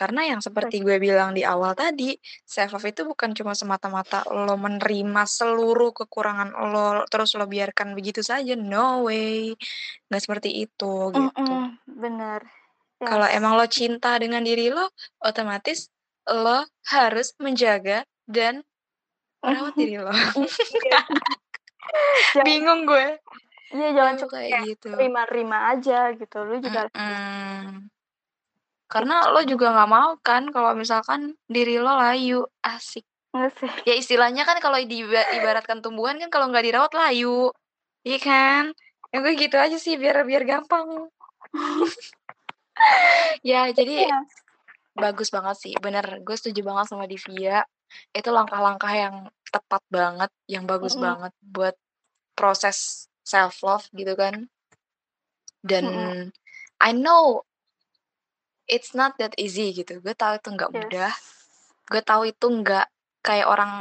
Karena 0.00 0.24
yang 0.32 0.40
seperti 0.40 0.80
gue 0.80 0.96
bilang 0.96 1.36
di 1.36 1.44
awal 1.44 1.76
tadi, 1.76 2.16
self 2.48 2.72
love 2.72 2.88
itu 2.88 3.04
bukan 3.04 3.36
cuma 3.36 3.52
semata-mata 3.52 4.24
lo 4.32 4.56
menerima 4.56 5.28
seluruh 5.28 5.92
kekurangan 5.92 6.56
lo, 6.72 7.04
terus 7.12 7.36
lo 7.36 7.44
biarkan 7.44 7.92
begitu 7.92 8.24
saja. 8.24 8.56
No 8.56 9.04
way. 9.04 9.52
Nggak 10.08 10.22
seperti 10.24 10.64
itu 10.64 10.92
gitu. 11.12 11.52
Mm-mm, 11.52 11.76
bener 11.84 12.48
Kalau 12.96 13.28
Yes. 13.28 13.36
emang 13.36 13.52
lo 13.60 13.66
cinta 13.68 14.16
dengan 14.16 14.40
diri 14.40 14.72
lo, 14.72 14.88
otomatis 15.20 15.92
lo 16.28 16.66
harus 16.92 17.32
menjaga 17.40 18.04
dan 18.28 18.60
merawat 19.40 19.74
diri 19.76 19.96
lo. 19.96 20.12
Iya. 20.12 21.00
Bingung 22.46 22.86
gue. 22.86 23.18
iya 23.70 23.94
jangan 23.94 24.14
cuma 24.18 24.30
kayak 24.34 24.50
gitu. 24.66 24.90
terima-terima 24.98 25.70
aja 25.70 26.10
gitu 26.18 26.42
lu 26.42 26.58
juga 26.58 26.86
harus 26.86 26.94
Mm-mm. 26.94 27.86
Karena 28.90 29.30
lo 29.30 29.46
juga 29.46 29.70
nggak 29.70 29.90
mau 29.90 30.18
kan 30.18 30.50
kalau 30.50 30.74
misalkan 30.74 31.38
diri 31.46 31.78
lo 31.78 31.94
layu, 31.94 32.42
asik. 32.66 33.06
sih 33.54 33.70
Ya 33.86 33.94
istilahnya 33.94 34.42
kan 34.42 34.58
kalau 34.58 34.74
di 34.82 35.06
ibaratkan 35.06 35.78
tumbuhan 35.78 36.18
kan 36.18 36.34
kalau 36.34 36.50
nggak 36.50 36.66
dirawat 36.66 36.92
layu, 36.98 37.54
iya 38.02 38.18
kan? 38.18 38.74
Ya 39.14 39.22
gue 39.22 39.38
gitu 39.38 39.54
aja 39.54 39.78
sih 39.78 39.94
biar 39.94 40.26
biar 40.26 40.42
gampang. 40.42 41.06
ya 43.50 43.70
jadi 43.70 44.10
Iya. 44.10 44.18
Bagus 44.94 45.28
banget 45.30 45.56
sih, 45.58 45.74
bener. 45.78 46.22
Gue 46.22 46.36
setuju 46.36 46.60
banget 46.66 46.86
sama 46.90 47.04
Divia. 47.06 47.62
Itu 48.14 48.30
langkah-langkah 48.30 48.92
yang 48.94 49.16
tepat 49.50 49.82
banget, 49.90 50.30
yang 50.46 50.64
bagus 50.66 50.94
Mm-mm. 50.94 51.02
banget 51.02 51.32
buat 51.42 51.74
proses 52.38 53.06
self 53.26 53.60
love 53.66 53.86
gitu 53.94 54.14
kan. 54.14 54.46
Dan 55.60 55.84
Mm-mm. 55.84 56.32
I 56.80 56.90
know 56.96 57.44
it's 58.70 58.94
not 58.94 59.18
that 59.18 59.34
easy 59.36 59.74
gitu. 59.74 59.98
Gue 60.00 60.14
tahu 60.14 60.38
itu 60.38 60.48
nggak 60.54 60.70
Yes. 60.70 60.86
mudah. 60.86 61.12
Gue 61.90 62.02
tahu 62.06 62.22
itu 62.30 62.46
nggak 62.46 62.86
kayak 63.26 63.46
orang 63.50 63.72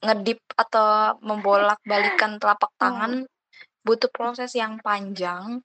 ngedip 0.00 0.40
atau 0.56 1.16
membolak-balikan 1.22 2.40
telapak 2.42 2.70
Hmm. 2.80 2.80
tangan. 2.82 3.12
Butuh 3.86 4.10
proses 4.12 4.52
yang 4.58 4.82
panjang. 4.82 5.62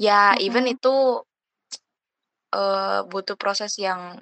Ya 0.00 0.34
even 0.40 0.64
Mm-mm. 0.64 0.76
itu 0.76 1.24
eh, 2.54 3.00
butuh 3.06 3.36
proses 3.38 3.74
yang 3.78 4.18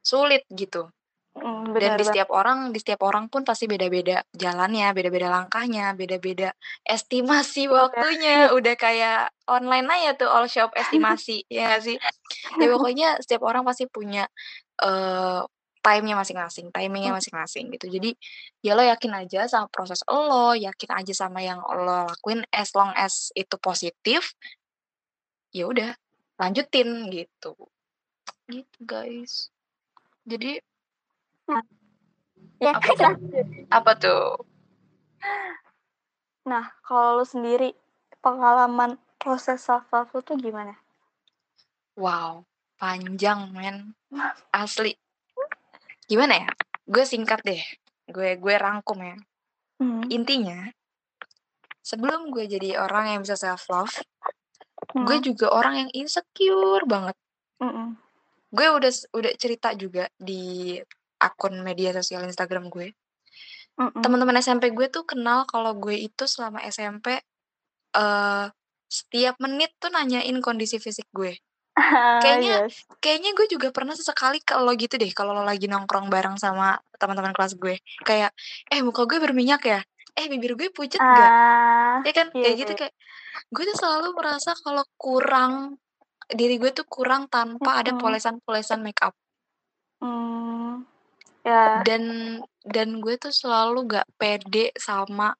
sulit 0.00 0.44
gitu. 0.50 0.88
Mm, 1.30 1.78
Dan 1.78 1.94
di 1.94 2.02
setiap 2.02 2.34
orang, 2.34 2.74
di 2.74 2.78
setiap 2.82 3.06
orang 3.06 3.30
pun 3.30 3.46
pasti 3.46 3.70
beda-beda 3.70 4.18
jalannya, 4.34 4.90
beda-beda 4.90 5.30
langkahnya, 5.30 5.94
beda-beda 5.94 6.50
estimasi 6.82 7.70
waktunya. 7.70 8.50
Udah 8.50 8.74
kayak 8.74 9.30
online 9.46 9.86
aja 9.86 10.18
tuh 10.18 10.26
all 10.26 10.50
shop 10.50 10.74
estimasi, 10.74 11.46
ya 11.52 11.70
nggak 11.70 11.82
sih? 11.86 11.96
Ya 12.58 12.66
pokoknya 12.74 13.08
setiap 13.22 13.46
orang 13.46 13.62
pasti 13.62 13.86
punya 13.86 14.26
eh 14.82 15.42
time-nya 15.80 16.12
masing-masing, 16.12 16.68
timingnya 16.76 17.12
Mm. 17.14 17.18
masing-masing 17.22 17.64
gitu. 17.72 17.86
Jadi 17.88 18.10
ya 18.60 18.76
lo 18.76 18.84
yakin 18.84 19.12
aja 19.24 19.48
sama 19.48 19.66
proses 19.72 20.04
lo, 20.04 20.52
yakin 20.52 20.90
aja 20.92 21.14
sama 21.16 21.40
yang 21.40 21.56
lo 21.64 22.04
lakuin 22.04 22.44
as 22.52 22.76
long 22.76 22.92
as 22.92 23.32
itu 23.32 23.56
positif. 23.56 24.36
Ya 25.50 25.66
udah, 25.66 25.96
lanjutin 26.40 27.12
gitu. 27.12 27.52
Gitu 28.48 28.78
guys. 28.80 29.52
Jadi 30.24 30.56
ya 32.56 32.72
apa 32.72 32.90
tuh? 32.96 33.14
Apa 33.68 33.92
tuh? 34.00 34.24
nah 36.40 36.72
kalau 36.80 37.20
lu 37.20 37.26
sendiri 37.28 37.76
pengalaman 38.24 38.96
proses 39.20 39.60
self 39.60 39.84
love 39.92 40.08
lu 40.16 40.24
tuh 40.24 40.40
gimana 40.40 40.72
Wow, 42.00 42.48
panjang 42.80 43.52
men. 43.52 43.92
Asli. 44.56 44.96
Gimana 46.08 46.48
ya? 46.48 46.50
Gue 46.88 47.04
singkat 47.04 47.44
deh. 47.44 47.60
Gue 48.08 48.40
gue 48.40 48.54
rangkum 48.56 48.96
ya. 49.04 49.20
Hmm. 49.76 50.08
Intinya 50.08 50.72
sebelum 51.84 52.32
gue 52.32 52.48
jadi 52.48 52.80
orang 52.80 53.12
yang 53.12 53.20
bisa 53.20 53.36
self 53.36 53.68
love, 53.68 53.92
Hmm. 54.90 55.06
gue 55.06 55.18
juga 55.32 55.50
orang 55.52 55.86
yang 55.86 55.90
insecure 55.94 56.84
banget. 56.86 57.16
Mm-mm. 57.62 57.94
Gue 58.50 58.66
udah 58.66 58.92
udah 59.14 59.32
cerita 59.38 59.70
juga 59.78 60.10
di 60.18 60.76
akun 61.20 61.62
media 61.62 61.94
sosial 61.94 62.26
Instagram 62.26 62.72
gue. 62.72 62.90
Mm-mm. 63.78 64.02
Teman-teman 64.02 64.40
SMP 64.42 64.74
gue 64.74 64.90
tuh 64.90 65.06
kenal 65.06 65.46
kalau 65.46 65.76
gue 65.78 65.94
itu 65.94 66.24
selama 66.26 66.64
SMP 66.66 67.20
eh 67.90 68.46
setiap 68.90 69.38
menit 69.38 69.70
tuh 69.78 69.94
nanyain 69.94 70.34
kondisi 70.42 70.82
fisik 70.82 71.06
gue. 71.14 71.38
Kayaknya 72.22 72.66
yes. 72.66 72.82
kayaknya 72.98 73.30
gue 73.38 73.46
juga 73.46 73.70
pernah 73.70 73.94
sesekali 73.94 74.42
ke 74.42 74.58
lo 74.58 74.74
gitu 74.74 74.98
deh 74.98 75.08
kalau 75.14 75.30
lo 75.32 75.46
lagi 75.46 75.70
nongkrong 75.70 76.10
bareng 76.10 76.34
sama 76.36 76.76
teman-teman 76.98 77.30
kelas 77.30 77.54
gue. 77.56 77.78
Kayak 78.02 78.34
eh 78.68 78.82
muka 78.82 79.06
gue 79.06 79.22
berminyak 79.22 79.62
ya? 79.62 79.80
Eh 80.12 80.26
bibir 80.26 80.54
gue 80.54 80.68
pucet 80.68 80.96
gak? 80.96 81.30
ah 81.30 81.98
Ya 82.00 82.12
kan 82.12 82.26
iya 82.30 82.42
kayak 82.44 82.56
gitu 82.58 82.72
kayak 82.76 82.94
gue 83.46 83.64
tuh 83.64 83.76
selalu 83.76 84.08
merasa 84.12 84.52
kalau 84.56 84.84
kurang 84.94 85.76
diri 86.28 86.56
gue 86.56 86.70
tuh 86.70 86.84
kurang 86.84 87.26
tanpa 87.26 87.76
ada 87.76 87.90
Mm-mm. 87.90 88.00
polesan-polesan 88.00 88.80
make 88.80 89.00
up. 89.00 89.14
Hmm. 89.98 90.86
ya 91.40 91.80
Dan 91.82 92.02
dan 92.62 92.98
gue 92.98 93.16
tuh 93.16 93.30
selalu 93.30 93.84
gak 93.90 94.06
pede 94.14 94.72
sama 94.74 95.32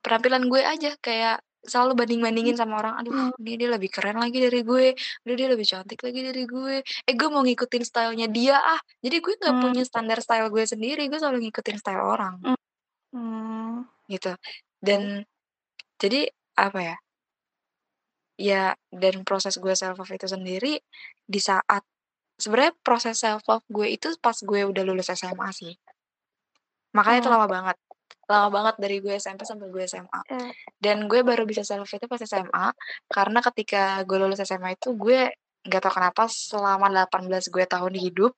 penampilan 0.00 0.44
gue 0.44 0.60
aja 0.60 0.92
kayak 0.98 1.38
selalu 1.60 1.96
banding-bandingin 1.96 2.52
sama 2.54 2.76
orang 2.78 2.94
aduh 2.98 3.08
Hmm. 3.10 3.32
ini 3.38 3.56
dia 3.56 3.70
lebih 3.70 3.88
keren 3.88 4.16
lagi 4.16 4.36
dari 4.36 4.60
gue 4.60 4.92
aduh 4.92 5.32
dia 5.34 5.48
lebih 5.48 5.64
cantik 5.64 5.96
lagi 5.98 6.20
dari 6.20 6.44
gue 6.44 6.74
eh 6.84 7.14
gue 7.14 7.28
mau 7.28 7.40
ngikutin 7.40 7.80
stylenya 7.82 8.28
dia 8.28 8.56
ah 8.58 8.76
jadi 9.00 9.16
gue 9.16 9.32
nggak 9.34 9.48
Hmm. 9.50 9.62
punya 9.64 9.82
standar 9.82 10.20
style 10.20 10.48
gue 10.48 10.60
sendiri 10.62 11.08
gue 11.08 11.16
selalu 11.16 11.48
ngikutin 11.48 11.76
style 11.78 12.04
orang 12.04 12.36
Hmm. 12.44 12.58
Gitu. 14.10 14.32
Dan 14.82 15.24
jadi 16.02 16.28
apa 16.58 16.80
ya 16.80 16.96
ya 18.34 18.74
dan 18.90 19.22
proses 19.22 19.54
gue 19.62 19.74
self 19.78 19.94
love 19.98 20.10
itu 20.10 20.26
sendiri 20.26 20.82
di 21.22 21.38
saat 21.38 21.82
sebenarnya 22.42 22.74
proses 22.82 23.16
self 23.22 23.46
love 23.46 23.64
gue 23.70 23.86
itu 23.94 24.10
pas 24.18 24.34
gue 24.34 24.60
udah 24.66 24.82
lulus 24.82 25.08
SMA 25.14 25.48
sih. 25.54 25.74
Makanya 26.94 27.18
itu 27.22 27.30
Hmm. 27.30 27.36
lama 27.38 27.48
banget 27.50 27.76
lama 28.24 28.48
banget 28.48 28.74
dari 28.80 28.96
gue 29.04 29.12
SMP 29.20 29.44
sampai 29.44 29.68
gue 29.68 29.84
SMA 29.84 30.20
Eh, 30.32 30.50
dan 30.80 31.04
gue 31.10 31.20
baru 31.20 31.44
bisa 31.44 31.60
self 31.60 31.84
love 31.84 31.94
itu 32.00 32.06
pas 32.08 32.22
SMA 32.24 32.66
karena 33.12 33.38
ketika 33.44 33.82
gue 34.08 34.16
lulus 34.16 34.40
SMA 34.42 34.74
itu 34.76 34.96
gue 34.96 35.28
nggak 35.64 35.80
tahu 35.84 35.92
kenapa 35.96 36.22
selama 36.28 36.86
18 36.92 37.48
gue 37.52 37.64
tahun 37.68 37.94
hidup 37.96 38.32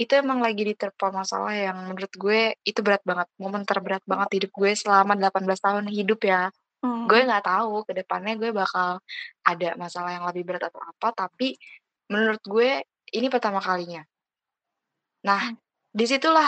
itu 0.00 0.12
emang 0.16 0.38
lagi 0.44 0.62
diterpa 0.62 1.12
masalah 1.12 1.52
yang 1.54 1.76
menurut 1.92 2.12
gue 2.14 2.54
itu 2.62 2.80
berat 2.84 3.02
banget 3.02 3.28
momen 3.40 3.62
terberat 3.68 4.02
banget 4.04 4.28
hidup 4.40 4.52
gue 4.54 4.72
selama 4.76 5.12
18 5.16 5.46
tahun 5.60 5.84
hidup 5.92 6.20
ya. 6.26 6.48
Hmm. 6.84 7.08
gue 7.08 7.24
nggak 7.24 7.44
tahu 7.48 7.88
ke 7.88 7.92
depannya 8.04 8.36
gue 8.36 8.52
bakal 8.52 9.00
ada 9.42 9.68
masalah 9.80 10.12
yang 10.12 10.24
lebih 10.28 10.44
berat 10.44 10.68
atau 10.68 10.78
apa 10.84 11.08
tapi 11.26 11.56
menurut 12.12 12.42
gue 12.44 12.84
ini 13.16 13.26
pertama 13.32 13.58
kalinya. 13.64 14.04
Nah 15.24 15.42
Hmm. 15.50 15.58
di 15.96 16.04
situlah 16.04 16.46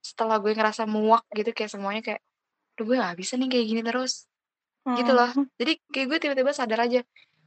setelah 0.00 0.40
gue 0.40 0.52
ngerasa 0.56 0.88
muak 0.88 1.28
gitu 1.36 1.52
kayak 1.52 1.70
semuanya 1.70 2.00
kayak 2.00 2.22
Duh 2.78 2.86
gue 2.86 2.94
nggak 2.94 3.18
bisa 3.18 3.34
nih 3.34 3.48
kayak 3.50 3.66
gini 3.66 3.82
terus. 3.84 4.24
Gitu 4.88 5.12
loh. 5.12 5.28
Hmm. 5.28 5.46
jadi 5.60 5.72
kayak 5.92 6.06
gue 6.08 6.18
tiba-tiba 6.24 6.52
sadar 6.56 6.80
aja 6.88 7.00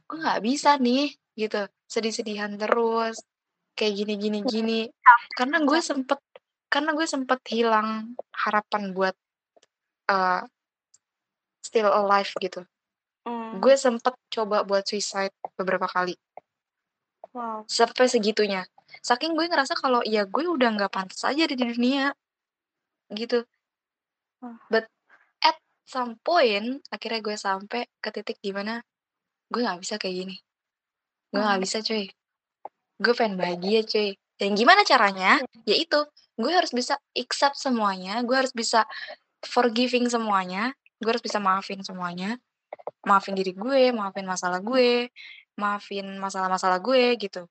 gue 0.06 0.18
nggak 0.22 0.40
bisa 0.44 0.76
nih? 0.78 1.10
Gitu. 1.34 1.60
Sedih-sedihan 1.88 2.54
terus 2.60 3.16
kayak 3.72 3.94
gini 3.98 4.14
gini 4.20 4.38
gini. 4.44 4.78
Karena 5.36 5.60
gue 5.64 5.80
sempet 5.80 6.18
karena 6.72 6.96
gue 6.96 7.04
sempet 7.04 7.40
hilang 7.52 8.16
harapan 8.32 8.96
buat 8.96 9.16
uh, 10.08 10.42
still 11.60 11.88
alive 11.88 12.32
gitu. 12.40 12.64
Hmm. 13.22 13.62
gue 13.62 13.78
sempet 13.78 14.18
coba 14.34 14.66
buat 14.66 14.82
suicide 14.82 15.30
beberapa 15.54 15.86
kali. 15.86 16.18
Wow. 17.32 17.64
sampai 17.64 18.10
segitunya. 18.12 18.66
Saking 19.00 19.32
gue 19.32 19.48
ngerasa 19.48 19.72
kalau 19.78 20.04
ya 20.04 20.28
gue 20.28 20.44
udah 20.44 20.68
nggak 20.76 20.92
pantas 20.92 21.24
aja 21.24 21.48
di 21.48 21.56
dunia 21.56 22.12
gitu. 23.08 23.46
But 24.68 24.90
at 25.40 25.56
some 25.88 26.18
point 26.20 26.82
akhirnya 26.92 27.20
gue 27.24 27.36
sampai 27.38 27.88
ke 28.02 28.10
titik 28.12 28.36
di 28.42 28.52
mana 28.52 28.82
gue 29.48 29.60
nggak 29.64 29.80
bisa 29.80 29.96
kayak 29.96 30.16
gini. 30.26 30.36
Gue 31.32 31.40
nggak 31.40 31.56
Hmm. 31.56 31.64
bisa 31.64 31.78
cuy 31.80 32.10
gue 33.02 33.14
pengen 33.18 33.34
bahagia 33.36 33.82
cuy. 33.82 34.14
Dan 34.38 34.54
gimana 34.54 34.82
caranya? 34.86 35.38
Iya. 35.66 35.78
yaitu 35.78 35.98
gue 36.38 36.50
harus 36.50 36.72
bisa 36.72 36.96
accept 37.14 37.60
semuanya 37.60 38.24
gue 38.24 38.32
harus 38.34 38.50
bisa 38.56 38.88
forgiving 39.44 40.08
semuanya 40.08 40.72
gue 41.02 41.10
harus 41.10 41.22
bisa 41.22 41.42
maafin 41.42 41.82
semuanya. 41.82 42.38
Maafin 43.04 43.34
diri 43.34 43.52
gue 43.52 43.90
maafin 43.90 44.24
masalah 44.26 44.62
gue 44.62 45.10
maafin 45.58 46.06
masalah-masalah 46.18 46.78
gue 46.78 47.18
gitu. 47.18 47.46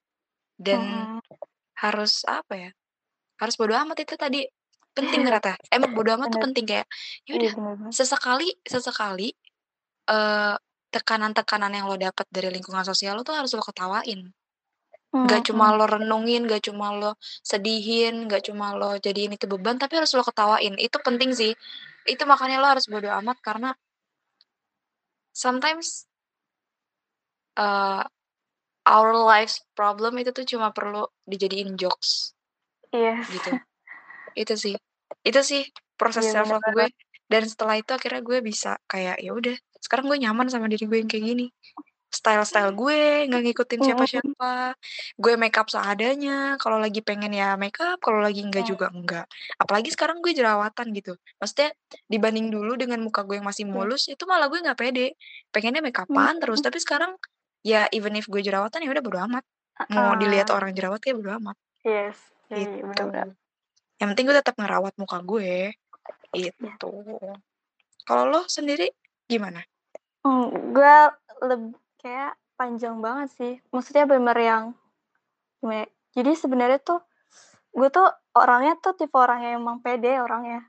Dan 0.55 0.81
Hmm. 0.81 1.19
harus 1.79 2.23
apa 2.25 2.53
ya 2.55 2.71
harus 3.41 3.55
bodo 3.59 3.73
amat 3.75 3.97
itu 4.07 4.15
tadi. 4.15 4.41
Penting 4.91 5.21
ternyata. 5.27 5.55
Emang 5.71 5.91
bodo 5.95 6.15
amat 6.15 6.31
tuh 6.33 6.41
penting 6.41 6.65
kayak 6.67 6.87
ya 7.27 7.35
Iya 7.37 7.51
sesekali 7.91 8.51
sesekali 8.65 9.31
eh 10.09 10.55
tekanan-tekanan 10.91 11.71
yang 11.71 11.87
lo 11.87 11.95
dapat 11.95 12.27
dari 12.27 12.51
lingkungan 12.51 12.83
sosial 12.83 13.15
lo 13.15 13.23
tuh 13.23 13.31
harus 13.31 13.55
lo 13.55 13.63
ketawain 13.63 14.27
Gak 15.11 15.51
cuma 15.51 15.69
Hmm. 15.69 15.77
lo 15.77 15.85
renungin, 15.85 16.47
gak 16.47 16.63
cuma 16.71 16.95
lo 16.95 17.19
sedihin, 17.43 18.31
gak 18.31 18.47
cuma 18.47 18.73
lo 18.79 18.95
jadiin 18.97 19.35
itu 19.35 19.45
beban, 19.45 19.75
tapi 19.75 19.99
harus 19.99 20.11
lo 20.15 20.23
ketawain. 20.23 20.79
Itu 20.79 20.97
penting 21.03 21.35
sih. 21.35 21.51
Itu 22.07 22.23
makanya 22.25 22.57
lo 22.63 22.67
harus 22.71 22.87
bodo 22.87 23.11
amat 23.19 23.37
karena 23.43 23.69
sometimes 25.35 26.07
uh, 27.59 28.03
our 28.87 29.11
life's 29.13 29.61
problem 29.77 30.17
itu 30.17 30.31
tuh 30.33 30.47
cuma 30.47 30.71
perlu 30.73 31.05
dijadiin 31.27 31.75
jokes 31.77 32.33
Yes. 32.91 33.27
gitu. 33.29 33.51
itu 34.41 34.53
sih. 34.57 34.75
Itu 35.21 35.39
sih 35.45 35.61
proses 35.99 36.25
Iya, 36.27 36.41
self 36.41 36.49
love 36.55 36.67
gue. 36.71 36.87
Dan 37.31 37.43
setelah 37.47 37.79
itu 37.79 37.91
akhirnya 37.95 38.19
gue 38.25 38.39
bisa 38.43 38.75
kayak 38.91 39.23
ya 39.23 39.31
udah, 39.31 39.55
sekarang 39.79 40.11
gue 40.11 40.19
nyaman 40.19 40.47
sama 40.51 40.67
diri 40.67 40.83
gue 40.87 40.97
yang 40.99 41.07
kayak 41.07 41.25
gini. 41.31 41.45
Style-style 42.21 42.77
gue 42.77 43.25
nggak 43.25 43.41
ngikutin 43.49 43.79
Hmm. 43.81 43.87
siapa-siapa. 43.89 44.77
Gue 45.17 45.33
make 45.41 45.57
up 45.57 45.73
seadanya. 45.73 46.53
Kalau 46.61 46.77
lagi 46.77 47.01
pengen 47.01 47.33
ya 47.33 47.57
make 47.57 47.81
up, 47.81 47.97
kalau 47.97 48.21
lagi 48.21 48.45
enggak 48.45 48.61
Hmm. 48.61 48.71
juga 48.77 48.85
enggak. 48.93 49.25
Apalagi 49.57 49.89
sekarang 49.89 50.21
gue 50.21 50.29
jerawatan 50.29 50.93
gitu. 50.93 51.17
Maksudnya 51.41 51.73
dibanding 52.05 52.53
dulu 52.53 52.77
dengan 52.77 53.01
muka 53.01 53.25
gue 53.25 53.41
yang 53.41 53.47
masih 53.49 53.65
Iya. 53.65 53.73
mulus, 53.73 54.05
itu 54.05 54.21
malah 54.29 54.53
gue 54.53 54.61
nggak 54.61 54.77
pede. 54.77 55.17
Pengennya 55.49 55.81
make 55.81 55.97
upan 55.97 56.37
terus, 56.37 56.61
Hmm. 56.61 56.69
tapi 56.69 56.77
sekarang 56.77 57.17
ya 57.65 57.89
even 57.89 58.13
if 58.13 58.29
gue 58.29 58.41
jerawatan 58.41 58.85
ya 58.85 58.93
udah 58.93 59.01
bodo 59.01 59.17
amat. 59.25 59.41
Mau 59.89 60.13
dilihat 60.13 60.53
orang 60.53 60.77
jerawat 60.77 61.01
ya 61.01 61.17
bodo 61.17 61.33
amat. 61.41 61.57
Yes. 61.81 62.21
Iya, 62.53 62.57
iya, 62.61 62.69
Gitu. 62.69 62.85
benar-benar. 62.85 63.33
Yang 63.97 64.07
penting 64.13 64.25
gue 64.29 64.37
tetap 64.37 64.55
ngerawat 64.61 64.93
muka 65.01 65.17
gue. 65.25 65.73
Iya. 66.37 66.53
Itu. 66.53 66.91
Kalau 68.01 68.23
lo 68.29 68.45
sendiri 68.45 68.93
gimana? 69.25 69.65
Hmm, 70.21 70.53
gue 70.69 70.95
lebih 71.41 71.80
kayak 72.01 72.33
panjang 72.57 72.97
banget 72.99 73.29
sih. 73.37 73.53
Maksudnya 73.69 74.09
bener 74.09 74.37
yang 74.37 74.63
gimana 75.61 75.85
ya, 75.85 75.87
jadi 76.17 76.31
sebenarnya 76.33 76.79
tuh 76.81 76.99
gue 77.71 77.87
tuh 77.93 78.09
orangnya 78.33 78.75
tuh 78.81 78.97
tipe 78.97 79.13
orang 79.13 79.45
yang 79.45 79.61
emang 79.61 79.79
pede 79.85 80.17
orangnya. 80.17 80.65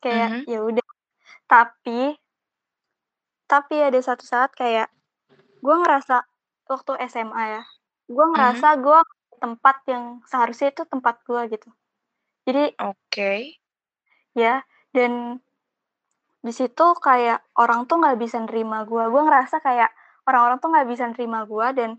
Kayak 0.00 0.42
Mhm. 0.42 0.42
ya 0.48 0.58
udah. 0.64 0.88
Tapi 1.46 2.16
tapi 3.44 3.76
ada 3.76 4.00
satu 4.00 4.24
saat 4.24 4.56
kayak 4.56 4.88
gue 5.60 5.74
ngerasa 5.76 6.24
waktu 6.72 6.92
SMA 7.12 7.60
ya, 7.60 7.62
gue 8.08 8.26
ngerasa 8.32 8.80
gue 8.80 8.98
tempat 9.36 9.76
yang 9.84 10.24
seharusnya 10.24 10.72
itu 10.72 10.88
tempat 10.88 11.20
gue 11.28 11.40
gitu. 11.52 11.68
Jadi 12.48 12.72
Oke. 12.80 13.60
ya 14.32 14.64
dan 14.96 15.36
di 16.42 16.50
situ 16.50 16.86
kayak 16.98 17.44
orang 17.60 17.84
tuh 17.86 18.00
nggak 18.00 18.18
bisa 18.18 18.40
nerima 18.42 18.82
gue. 18.88 19.04
Gue 19.12 19.22
ngerasa 19.22 19.60
kayak 19.62 19.92
orang-orang 20.28 20.58
tuh 20.62 20.68
nggak 20.70 20.88
bisa 20.88 21.04
nerima 21.10 21.44
gue 21.46 21.68
dan 21.74 21.90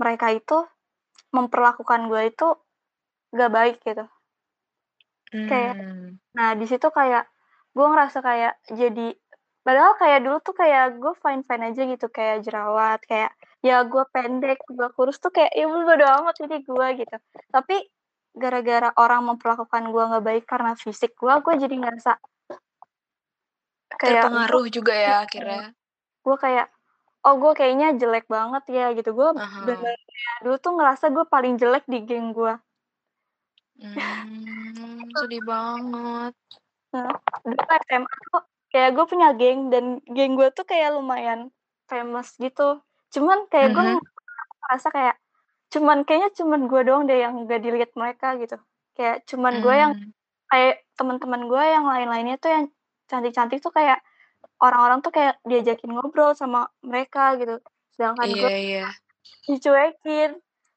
mereka 0.00 0.32
itu 0.32 0.64
memperlakukan 1.30 2.10
gue 2.10 2.22
itu 2.32 2.48
gak 3.30 3.52
baik 3.52 3.76
gitu. 3.86 4.04
Kayak 5.30 5.78
Mmm. 5.78 6.18
nah 6.34 6.58
di 6.58 6.66
situ 6.66 6.90
kayak 6.90 7.30
gue 7.70 7.86
ngerasa 7.86 8.18
kayak 8.18 8.58
jadi 8.74 9.14
padahal 9.62 9.94
kayak 9.94 10.26
dulu 10.26 10.38
tuh 10.42 10.56
kayak 10.58 10.98
gue 10.98 11.14
fine-fine 11.22 11.70
aja 11.70 11.82
gitu 11.86 12.06
kayak 12.10 12.42
jerawat, 12.42 12.98
kayak 13.06 13.30
ya 13.62 13.84
gue 13.86 14.04
pendek, 14.10 14.58
gue 14.66 14.88
kurus 14.96 15.20
tuh 15.22 15.30
kayak 15.30 15.52
ya 15.54 15.68
bodo 15.70 16.02
amat 16.02 16.36
ini 16.42 16.64
gue 16.64 16.86
gitu. 17.04 17.16
Tapi 17.52 17.76
gara-gara 18.34 18.90
orang 18.98 19.34
memperlakukan 19.34 19.90
gue 19.90 20.04
nggak 20.10 20.24
baik 20.24 20.44
karena 20.48 20.72
fisik 20.74 21.14
gue, 21.14 21.30
gue 21.30 21.54
jadi 21.60 21.76
ngerasa 21.78 22.12
kayak 24.00 24.22
Terpengaruh 24.26 24.66
juga 24.70 24.94
ya 24.96 25.14
akhirnya. 25.22 25.74
gue 26.20 26.36
kayak, 26.36 26.66
oh 27.24 27.34
gue 27.42 27.52
kayaknya 27.58 27.86
jelek 28.00 28.24
banget 28.34 28.62
ya 28.76 28.82
gitu. 28.96 29.10
Gue 29.18 29.28
Aha. 29.34 29.60
bener-bener 29.64 29.96
kayak 30.16 30.36
dulu 30.44 30.56
tuh 30.64 30.72
ngerasa 30.76 31.04
gue 31.14 31.24
paling 31.34 31.54
jelek 31.62 31.84
di 31.92 31.98
geng 32.08 32.26
gue. 32.36 32.52
Mmm, 33.78 35.14
sedih 35.18 35.42
banget. 35.50 36.32
Nah, 36.94 37.10
dulu 37.46 37.62
SMA 37.86 38.14
tuh 38.34 38.42
kayak 38.72 38.90
gue 38.96 39.04
punya 39.10 39.28
geng 39.38 39.60
dan 39.72 39.84
geng 40.16 40.32
gue 40.38 40.48
tuh 40.56 40.64
kayak 40.70 40.88
lumayan 40.98 41.40
famous 41.90 42.28
gitu. 42.42 42.62
Cuman 43.14 43.38
kayak 43.52 43.70
gue 43.74 43.82
Mhm. 43.82 44.00
ngerasa 44.66 44.88
kayak 44.96 45.16
cuman 45.74 45.98
kayaknya 46.06 46.30
cuman 46.40 46.60
gue 46.70 46.80
doang 46.88 47.04
deh 47.10 47.18
yang 47.24 47.34
gak 47.50 47.60
dilihat 47.66 47.92
mereka 48.00 48.28
gitu. 48.42 48.56
Kayak 48.96 49.16
cuman 49.30 49.54
gue 49.64 49.74
yang 49.82 49.92
Mmm. 49.92 50.12
kayak 50.50 50.74
teman-teman 50.98 51.42
gue 51.50 51.62
yang 51.74 51.84
lain-lainnya 51.88 52.36
tuh 52.42 52.50
yang 52.54 52.64
cantik-cantik 53.10 53.60
tuh 53.64 53.72
kayak 53.74 53.98
orang-orang 54.60 54.98
tuh 55.00 55.12
kayak 55.12 55.34
diajakin 55.48 55.90
ngobrol 55.96 56.32
sama 56.36 56.68
mereka 56.84 57.34
gitu. 57.40 57.58
Sedangkan 57.96 58.28
Iya 58.28 58.40
gue 58.44 58.52
iya. 58.60 58.86
dicuekin 59.48 60.30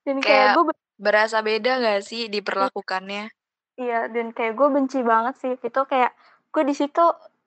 dan 0.08 0.16
kayak 0.20 0.28
Kayak 0.28 0.56
gue 0.56 0.64
berasa 1.00 1.38
beda 1.44 1.72
gak 1.84 2.02
sih 2.08 2.28
iya. 2.28 2.32
diperlakukannya? 2.32 3.26
Iya, 3.74 4.00
dan 4.14 4.28
kayak 4.32 4.54
gue 4.54 4.68
benci 4.70 5.00
banget 5.02 5.34
sih 5.42 5.54
itu 5.58 5.82
kayak 5.90 6.14
gue 6.54 6.64
di 6.64 6.76
situ 6.78 7.02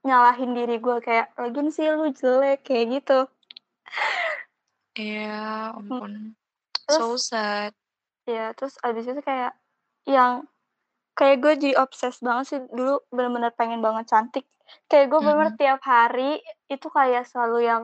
nyalahin 0.06 0.54
diri 0.54 0.78
gue 0.82 0.96
kayak, 1.02 1.34
"Lagian 1.38 1.70
sih 1.70 1.86
lu 1.90 2.10
jelek," 2.14 2.62
kayak 2.66 2.84
gitu. 2.98 3.18
Ya 4.96 5.70
Hmm. 5.76 5.78
ampun. 5.78 6.12
Terus 6.86 6.98
So 6.98 7.06
sad. 7.20 7.72
Iya, 8.26 8.50
terus 8.58 8.74
abis 8.82 9.06
itu 9.06 9.22
kayak 9.22 9.54
yang 10.06 10.50
kayak 11.14 11.36
gue 11.42 11.52
jadi 11.62 11.74
obses 11.78 12.18
banget 12.18 12.44
sih 12.50 12.60
dulu 12.74 12.98
bener-bener 13.14 13.54
pengen 13.54 13.80
banget 13.86 14.10
cantik. 14.10 14.44
Kayak 14.86 15.06
gue 15.10 15.18
bener-bener 15.22 15.52
Mhm. 15.54 15.60
tiap 15.60 15.80
hari 15.82 16.30
itu 16.66 16.86
kayak 16.90 17.24
selalu 17.26 17.58
yang 17.66 17.82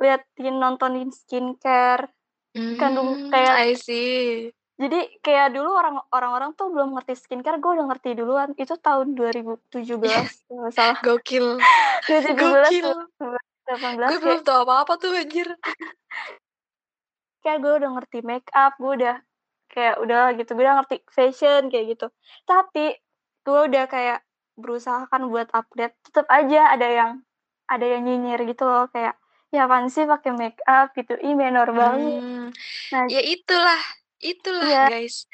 liatin, 0.00 0.54
nontonin 0.58 1.10
skincare. 1.12 2.08
Kan 2.80 2.96
dulu 2.96 3.14
Mmm, 3.14 3.30
kayak 3.30 3.54
I 3.62 3.72
see. 3.76 4.50
jadi 4.80 5.00
kayak 5.20 5.52
dulu 5.52 5.76
orang 5.76 6.00
orang-orang 6.08 6.50
tuh 6.56 6.72
belum 6.72 6.96
ngerti 6.96 7.12
skincare, 7.12 7.60
gue 7.60 7.70
udah 7.76 7.86
ngerti 7.92 8.16
duluan. 8.16 8.56
Itu 8.56 8.80
tahun 8.80 9.12
2017 9.12 10.40
kalau 10.48 10.64
nggak 10.66 10.74
salah. 10.74 10.98
Gokil. 11.04 11.46
2017, 12.08 12.80
Gokil. 12.80 12.88
2018 13.68 14.08
Gue 14.08 14.18
kayak 14.18 14.20
belum 14.24 14.40
tahu 14.42 14.60
apa-apa 14.64 14.92
tuh 14.96 15.10
anjir. 15.14 15.48
kayak 17.40 17.58
gue 17.64 17.72
udah 17.80 17.90
ngerti 17.96 18.18
make 18.20 18.48
up, 18.52 18.76
gue 18.76 18.92
udah 19.00 19.16
kayak 19.70 19.96
udah 20.02 20.34
gitu, 20.36 20.50
gue 20.56 20.64
udah 20.64 20.76
ngerti 20.82 20.96
fashion 21.08 21.68
kayak 21.72 21.96
gitu. 21.96 22.06
Tapi 22.44 22.96
gue 23.44 23.60
udah 23.68 23.84
kayak 23.88 24.18
berusaha 24.58 25.06
kan 25.10 25.26
buat 25.30 25.50
update, 25.54 25.94
tetep 26.06 26.26
aja 26.30 26.72
ada 26.74 26.88
yang 26.88 27.10
ada 27.70 27.86
yang 27.86 28.02
nyinyir 28.02 28.42
gitu 28.50 28.66
loh 28.66 28.90
kayak, 28.90 29.14
"Ya 29.54 29.66
apaan 29.66 29.86
sih 29.90 30.06
pakai 30.06 30.34
make 30.34 30.60
up 30.66 30.90
gitu, 30.94 31.14
ih 31.18 31.34
menor 31.38 31.70
banget." 31.70 32.18
Mmm. 32.18 32.46
Nah 32.90 33.04
Ya 33.06 33.22
itulah 33.22 33.82
itulah 34.20 34.66
Iya. 34.66 34.84
guys, 34.90 35.26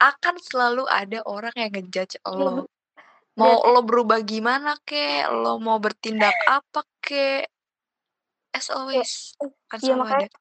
akan 0.00 0.34
selalu 0.40 0.84
ada 0.88 1.20
orang 1.28 1.54
yang 1.54 1.70
nge-judge 1.72 2.16
Iya, 2.24 2.32
lo. 2.32 2.66
Mau 3.32 3.64
dan 3.64 3.72
lo 3.72 3.80
berubah 3.84 4.20
gimana 4.24 4.76
kek, 4.84 5.28
lo 5.32 5.56
mau 5.56 5.80
bertindak 5.80 6.36
apa 6.44 6.84
kek. 7.00 7.48
as 8.52 8.68
always 8.68 9.32
kan 9.72 9.80
Iya, 9.80 9.96
selalu 9.96 10.00
makanya 10.04 10.28
ada 10.28 10.38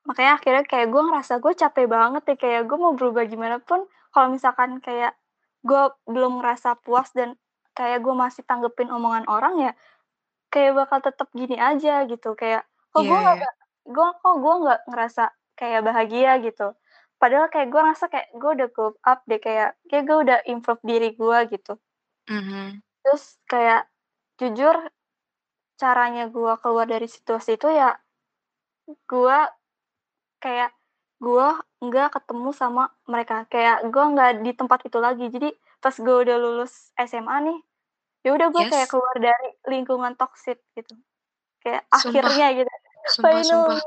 makanya 0.00 0.32
akhirnya 0.40 0.64
kayak 0.64 0.88
gue 0.88 1.02
ngerasa 1.02 1.32
gue 1.44 1.52
capek 1.54 1.86
banget 1.90 2.22
ya 2.24 2.36
kayak 2.40 2.62
gue 2.66 2.78
mau 2.80 2.94
berubah 2.96 3.26
gimana 3.28 3.60
pun 3.60 3.84
kalau 4.14 4.32
misalkan 4.32 4.80
kayak 4.80 5.12
gue 5.60 5.82
belum 6.08 6.40
ngerasa 6.40 6.80
puas 6.80 7.12
dan 7.12 7.36
kayak 7.76 7.98
gue 8.04 8.14
masih 8.14 8.42
tanggepin 8.48 8.90
omongan 8.92 9.24
orang 9.30 9.54
ya 9.60 9.72
kayak 10.52 10.72
bakal 10.78 10.98
tetap 11.02 11.28
gini 11.34 11.56
aja 11.58 12.04
gitu. 12.10 12.34
Kayak 12.34 12.66
kok 12.92 13.02
gue 13.06 13.18
Iya, 13.18 13.22
nggak 13.24 13.36
iya. 13.38 13.50
gue 13.94 14.08
kok 14.22 14.34
gue 14.42 14.54
nggak 14.62 14.80
ngerasa 14.90 15.24
kayak 15.58 15.80
bahagia 15.86 16.30
gitu? 16.46 16.66
Padahal 17.20 17.46
kayak 17.52 17.68
gue 17.72 17.80
ngerasa 17.84 18.06
kayak 18.12 18.28
gue 18.34 18.50
udah 18.56 18.68
go 18.74 18.86
up 19.06 19.20
deh 19.30 19.40
kayak 19.40 19.68
kayak 19.90 20.04
gue 20.08 20.18
udah 20.24 20.38
improve 20.48 20.82
diri 20.86 21.08
gue 21.14 21.38
gitu. 21.54 21.72
Mhm. 22.28 22.80
terus 23.04 23.40
kayak 23.48 23.88
jujur 24.40 24.76
caranya 25.80 26.28
gue 26.28 26.52
keluar 26.60 26.86
dari 26.88 27.08
situasi 27.08 27.56
itu 27.56 27.68
ya 27.72 27.96
gue 29.08 29.38
kayak 30.40 30.70
gue 31.20 31.48
nggak 31.84 32.08
ketemu 32.16 32.50
sama 32.56 32.84
mereka. 33.04 33.44
Kayak 33.52 33.88
gue 33.92 34.04
nggak 34.12 34.30
di 34.44 34.52
tempat 34.56 34.80
itu 34.88 34.98
lagi. 35.00 35.26
Jadi 35.28 35.48
pas 35.80 35.96
gue 35.96 36.16
udah 36.28 36.36
lulus 36.36 36.92
SMA 36.96 37.36
nih 37.48 37.58
ya 38.20 38.30
udah 38.36 38.48
gue 38.52 38.62
kayak 38.68 38.86
Yes. 38.86 38.92
keluar 38.92 39.16
dari 39.16 39.48
lingkungan 39.68 40.12
toksik 40.16 40.60
gitu 40.76 40.94
kayak 41.64 41.88
Sumpah. 41.88 42.20
akhirnya 42.20 42.46
gitu 42.56 42.72
Sumpah, 43.08 43.40
sumpah. 43.42 43.80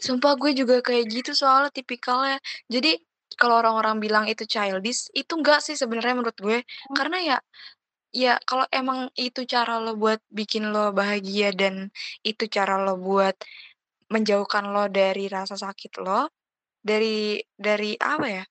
Sumpah 0.00 0.32
gue 0.34 0.50
juga 0.58 0.82
kayak 0.82 1.04
gitu 1.06 1.30
soalnya 1.38 1.70
tipikalnya. 1.70 2.42
Jadi 2.66 2.98
kalau 3.38 3.62
orang-orang 3.62 4.02
bilang 4.02 4.24
itu 4.26 4.42
childish, 4.44 5.06
itu 5.14 5.32
enggak 5.38 5.62
sih 5.62 5.78
sebenarnya 5.78 6.18
menurut 6.18 6.38
gue. 6.40 6.58
Hmm. 6.66 6.94
Karena 6.98 7.18
ya 7.22 7.36
ya 8.10 8.34
kalau 8.42 8.66
emang 8.74 9.06
itu 9.14 9.46
cara 9.46 9.78
lo 9.78 9.94
buat 9.94 10.18
bikin 10.34 10.74
lo 10.74 10.90
bahagia 10.90 11.54
dan 11.54 11.94
itu 12.26 12.50
cara 12.50 12.82
lo 12.82 12.98
buat 12.98 13.38
menjauhkan 14.10 14.74
lo 14.74 14.90
dari 14.90 15.30
rasa 15.30 15.54
sakit 15.54 16.02
lo, 16.02 16.26
dari 16.82 17.38
dari 17.54 17.94
apa 17.94 18.26
ya? 18.26 18.44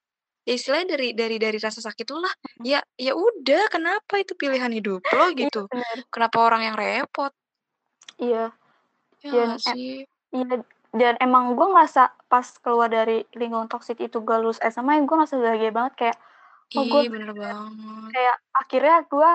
Ya 0.48 0.54
istilahnya 0.56 0.96
dari 0.96 1.12
dari 1.14 1.36
dari 1.38 1.58
rasa 1.60 1.84
sakit 1.84 2.08
lo 2.16 2.24
lah. 2.24 2.34
Ya 2.64 2.80
ya 2.96 3.14
udah, 3.14 3.68
kenapa 3.70 4.20
itu 4.20 4.34
pilihan 4.40 4.72
hidup 4.72 5.04
lo 5.04 5.28
iya 5.30 5.36
gitu. 5.48 5.68
benar 5.68 5.98
Kenapa 6.10 6.38
orang 6.40 6.62
yang 6.66 6.76
repot? 6.80 7.32
iya 8.20 8.52
Ya 9.20 9.32
dan 9.32 9.50
em- 9.56 9.60
sih? 9.60 10.04
iya 10.32 10.56
dan 10.90 11.14
emang 11.22 11.54
gue 11.54 11.68
ngerasa 11.70 12.10
pas 12.32 12.46
keluar 12.66 12.90
dari 12.90 13.22
lingkungan 13.38 13.70
toksik 13.70 14.02
itu 14.02 14.20
gue 14.26 14.38
lulus 14.42 14.58
SMA 14.64 15.02
gue 15.06 15.16
ngerasa 15.16 15.38
bahagia 15.38 15.70
banget 15.70 15.94
kayak 15.98 16.18
oh 16.78 16.86
gue 16.86 17.02
bener 17.10 17.32
banget. 17.34 18.10
kayak 18.14 18.38
akhirnya 18.54 18.98
gue 19.06 19.32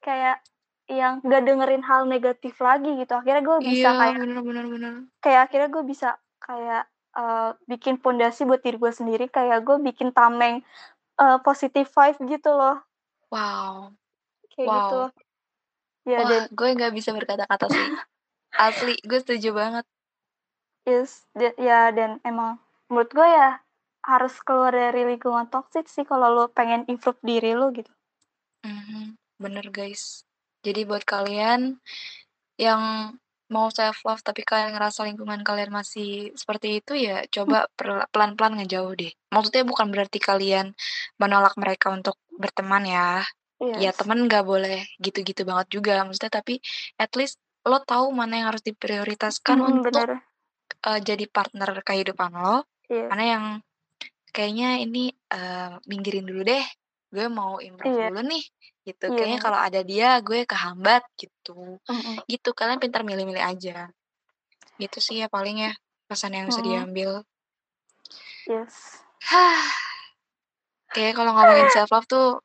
kayak 0.00 0.36
yang 0.84 1.24
gak 1.24 1.42
dengerin 1.48 1.80
hal 1.84 2.04
negatif 2.04 2.60
lagi 2.60 2.92
gitu 3.00 3.12
akhirnya 3.16 3.40
gue 3.40 3.56
bisa 3.64 3.88
Iya, 3.92 4.00
kayak 4.00 4.16
bener 4.20 4.38
bener 4.44 4.64
bener. 4.68 4.92
kayak 5.24 5.40
akhirnya 5.48 5.68
gue 5.72 5.84
bisa 5.84 6.08
kayak 6.40 6.84
eh, 7.14 7.50
bikin 7.66 7.98
pondasi 7.98 8.44
buat 8.44 8.60
diri 8.60 8.76
gue 8.76 8.92
sendiri 8.92 9.26
kayak 9.26 9.62
gue 9.62 9.78
bikin 9.80 10.10
tameng 10.10 10.60
eh, 11.18 11.38
positive 11.42 11.86
vibe 11.86 12.18
gitu 12.28 12.50
loh 12.52 12.82
Wow. 13.30 13.90
kayak 14.54 14.68
Wow. 14.68 14.78
gitu 14.78 14.98
ya 16.04 16.18
Wah, 16.20 16.28
dan 16.28 16.42
gue 16.52 16.68
nggak 16.76 16.92
bisa 16.94 17.10
berkata-kata 17.10 17.66
sih. 17.66 17.88
Asli, 18.54 18.94
gue 19.02 19.18
setuju 19.18 19.50
banget. 19.50 19.84
yes 20.84 21.24
da- 21.32 21.56
ya 21.56 21.88
dan 21.90 22.20
emang 22.22 22.60
menurut 22.92 23.10
gue 23.10 23.24
ya 23.24 23.58
harus 24.04 24.36
keluar 24.44 24.68
dari 24.70 25.08
lingkungan 25.08 25.48
toxic 25.48 25.88
sih 25.88 26.04
kalau 26.04 26.28
lo 26.28 26.44
pengen 26.52 26.84
improve 26.86 27.16
diri 27.24 27.56
lo 27.56 27.72
gitu 27.72 27.88
Mhm, 28.64 29.16
bener 29.36 29.68
guys. 29.68 30.24
Jadi 30.64 30.88
buat 30.88 31.04
kalian 31.04 31.76
yang 32.56 33.12
mau 33.54 33.68
self 33.70 33.98
love 34.06 34.22
tapi 34.28 34.42
kalian 34.42 34.74
ngerasa 34.74 35.00
lingkungan 35.08 35.40
kalian 35.48 35.70
masih 35.78 36.34
seperti 36.34 36.82
itu 36.82 36.92
ya 37.06 37.22
coba 37.30 37.70
perla- 37.78 38.08
pelan-pelan 38.10 38.58
ngejauh 38.58 38.92
deh. 38.98 39.12
Maksudnya 39.30 39.62
bukan 39.70 39.86
berarti 39.94 40.18
kalian 40.18 40.66
menolak 41.22 41.54
mereka 41.62 41.94
untuk 41.94 42.18
berteman 42.42 42.82
ya. 42.96 43.08
Ya 43.62 43.90
yes 43.90 43.96
temen 43.96 44.26
nggak 44.26 44.44
boleh 44.44 44.82
gitu-gitu 44.98 45.46
banget 45.48 45.66
juga. 45.80 46.02
Maksudnya 46.06 46.32
tapi 46.42 46.58
at 46.98 47.14
least 47.14 47.38
lo 47.64 47.78
tahu 47.80 48.10
mana 48.12 48.32
yang 48.42 48.48
harus 48.52 48.64
diprioritaskan 48.66 49.56
Mm, 49.56 49.66
untuk 49.80 50.04
bener 50.04 50.10
eh, 50.90 51.00
jadi 51.00 51.24
partner 51.30 51.70
kehidupan 51.80 52.30
lo. 52.34 52.66
yes 52.90 53.08
Mana 53.08 53.24
yang 53.24 53.44
kayaknya 54.34 54.82
ini 54.82 55.14
eh, 55.32 55.72
minggirin 55.86 56.26
dulu 56.26 56.42
deh. 56.44 56.64
Gue 57.14 57.30
mau 57.30 57.62
improve 57.62 57.94
iya 57.94 58.10
dulu 58.10 58.26
nih 58.26 58.44
gitu. 58.82 59.04
iya 59.06 59.14
Kayaknya 59.14 59.38
kalau 59.38 59.58
ada 59.62 59.80
dia 59.86 60.18
gue 60.18 60.42
kehambat 60.42 61.06
gitu. 61.14 61.78
Mm-mm. 61.86 62.26
Gitu 62.26 62.50
kalian 62.50 62.82
pintar 62.82 63.06
milih-milih 63.06 63.38
aja. 63.38 63.94
Gitu 64.82 64.98
sih 64.98 65.22
ya 65.22 65.30
paling 65.30 65.62
ya 65.62 65.72
pesan 66.10 66.34
yang 66.34 66.50
bisa 66.50 66.58
Mm-mm. 66.58 66.70
diambil. 66.74 67.10
yes 68.50 69.00
kayak 70.94 71.16
kalau 71.16 71.32
ngomongin 71.32 71.70
self 71.72 71.90
love 71.94 72.10
tuh 72.10 72.42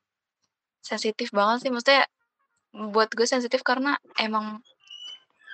sensitif 0.85 1.33
banget 1.33 1.65
sih. 1.65 1.71
Maksudnya 1.73 2.05
buat 2.93 3.09
gue 3.09 3.25
sensitif 3.25 3.65
karena 3.65 3.97
emang 4.21 4.61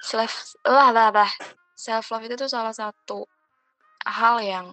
self 0.03 0.59
lah 0.67 0.91
lah 0.91 1.09
lah 1.09 1.31
self 1.73 2.11
love 2.11 2.27
itu 2.27 2.35
tuh 2.35 2.51
salah 2.51 2.75
satu 2.75 3.23
hal 4.05 4.37
yang 4.43 4.67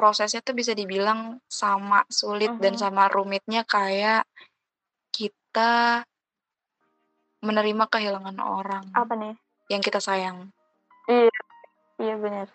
prosesnya 0.00 0.40
tuh 0.40 0.56
bisa 0.56 0.72
dibilang 0.72 1.36
sama 1.44 2.00
sulit 2.08 2.48
dan 2.56 2.72
Mhm. 2.72 2.80
sama 2.80 3.12
rumitnya 3.12 3.68
kayak 3.68 4.24
kita 5.12 6.00
menerima 7.44 7.84
kehilangan 7.84 8.36
orang 8.40 8.84
apa 8.96 9.12
nih 9.12 9.36
yang 9.68 9.84
kita 9.84 10.00
sayang. 10.00 10.48
iya 11.04 11.28
iya 12.00 12.16
bener 12.16 12.48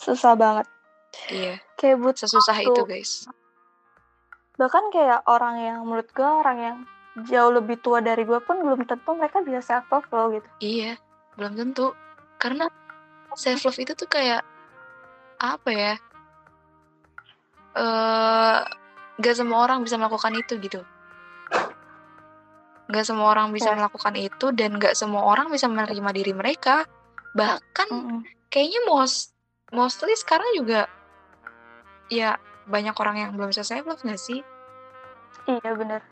susah 0.00 0.32
banget 0.32 0.64
Iya, 1.28 1.60
kayak 1.76 1.98
butuh 2.00 2.24
sesusah 2.24 2.56
waktu 2.56 2.70
itu 2.72 2.82
guys. 2.86 3.12
bahkan 4.56 4.88
kayak 4.88 5.20
orang 5.26 5.56
yang 5.58 5.78
menurut 5.84 6.08
gue 6.08 6.24
orang 6.24 6.58
yang 6.58 6.76
jauh 7.26 7.50
lebih 7.50 7.76
tua 7.82 7.98
dari 7.98 8.22
gue 8.22 8.40
pun 8.40 8.56
belum 8.56 8.86
tentu 8.86 9.10
mereka 9.12 9.42
bisa 9.42 9.60
self 9.60 9.84
love 9.92 10.08
loh 10.14 10.32
gitu 10.32 10.48
Iya, 10.60 10.92
belum 11.36 11.56
tentu. 11.56 11.92
Karena 12.36 12.68
self 13.34 13.66
love 13.66 13.80
itu 13.80 13.92
tuh 13.92 14.06
kayak 14.06 14.44
apa 15.36 15.70
ya? 15.72 15.94
Gak 19.20 19.36
semua 19.36 19.68
orang 19.68 19.84
bisa 19.84 20.00
melakukan 20.00 20.32
itu 20.34 20.56
gitu. 20.58 20.80
Gak 22.90 23.06
semua 23.06 23.30
orang 23.30 23.54
bisa 23.54 23.70
Yes. 23.70 23.78
melakukan 23.78 24.14
itu 24.18 24.46
dan 24.50 24.80
gak 24.80 24.98
semua 24.98 25.22
orang 25.28 25.52
bisa 25.52 25.70
menerima 25.70 26.10
diri 26.10 26.32
mereka. 26.34 26.88
Bahkan 27.36 27.88
Mm-mm. 27.92 28.20
kayaknya 28.50 28.82
most 28.90 29.36
mostly 29.70 30.16
sekarang 30.18 30.50
juga 30.58 30.90
ya 32.10 32.34
banyak 32.66 32.94
orang 32.98 33.16
yang 33.22 33.30
belum 33.38 33.54
bisa 33.54 33.62
self 33.62 33.86
love 33.86 34.02
gak 34.02 34.18
sih? 34.18 34.42
iya 35.46 35.70
bener 35.74 36.02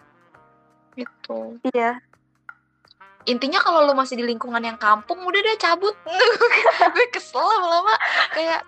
Gitu. 0.95 1.59
iya 1.75 1.99
Intinya 3.29 3.61
kalau 3.61 3.85
lo 3.85 3.93
masih 3.93 4.17
di 4.17 4.25
lingkungan 4.25 4.65
yang 4.65 4.81
kampung 4.81 5.21
udah 5.21 5.41
deh 5.45 5.59
cabut. 5.61 5.93
gue 6.97 7.07
kesel 7.13 7.45
lama-lama 7.45 7.93
kayak 8.33 8.65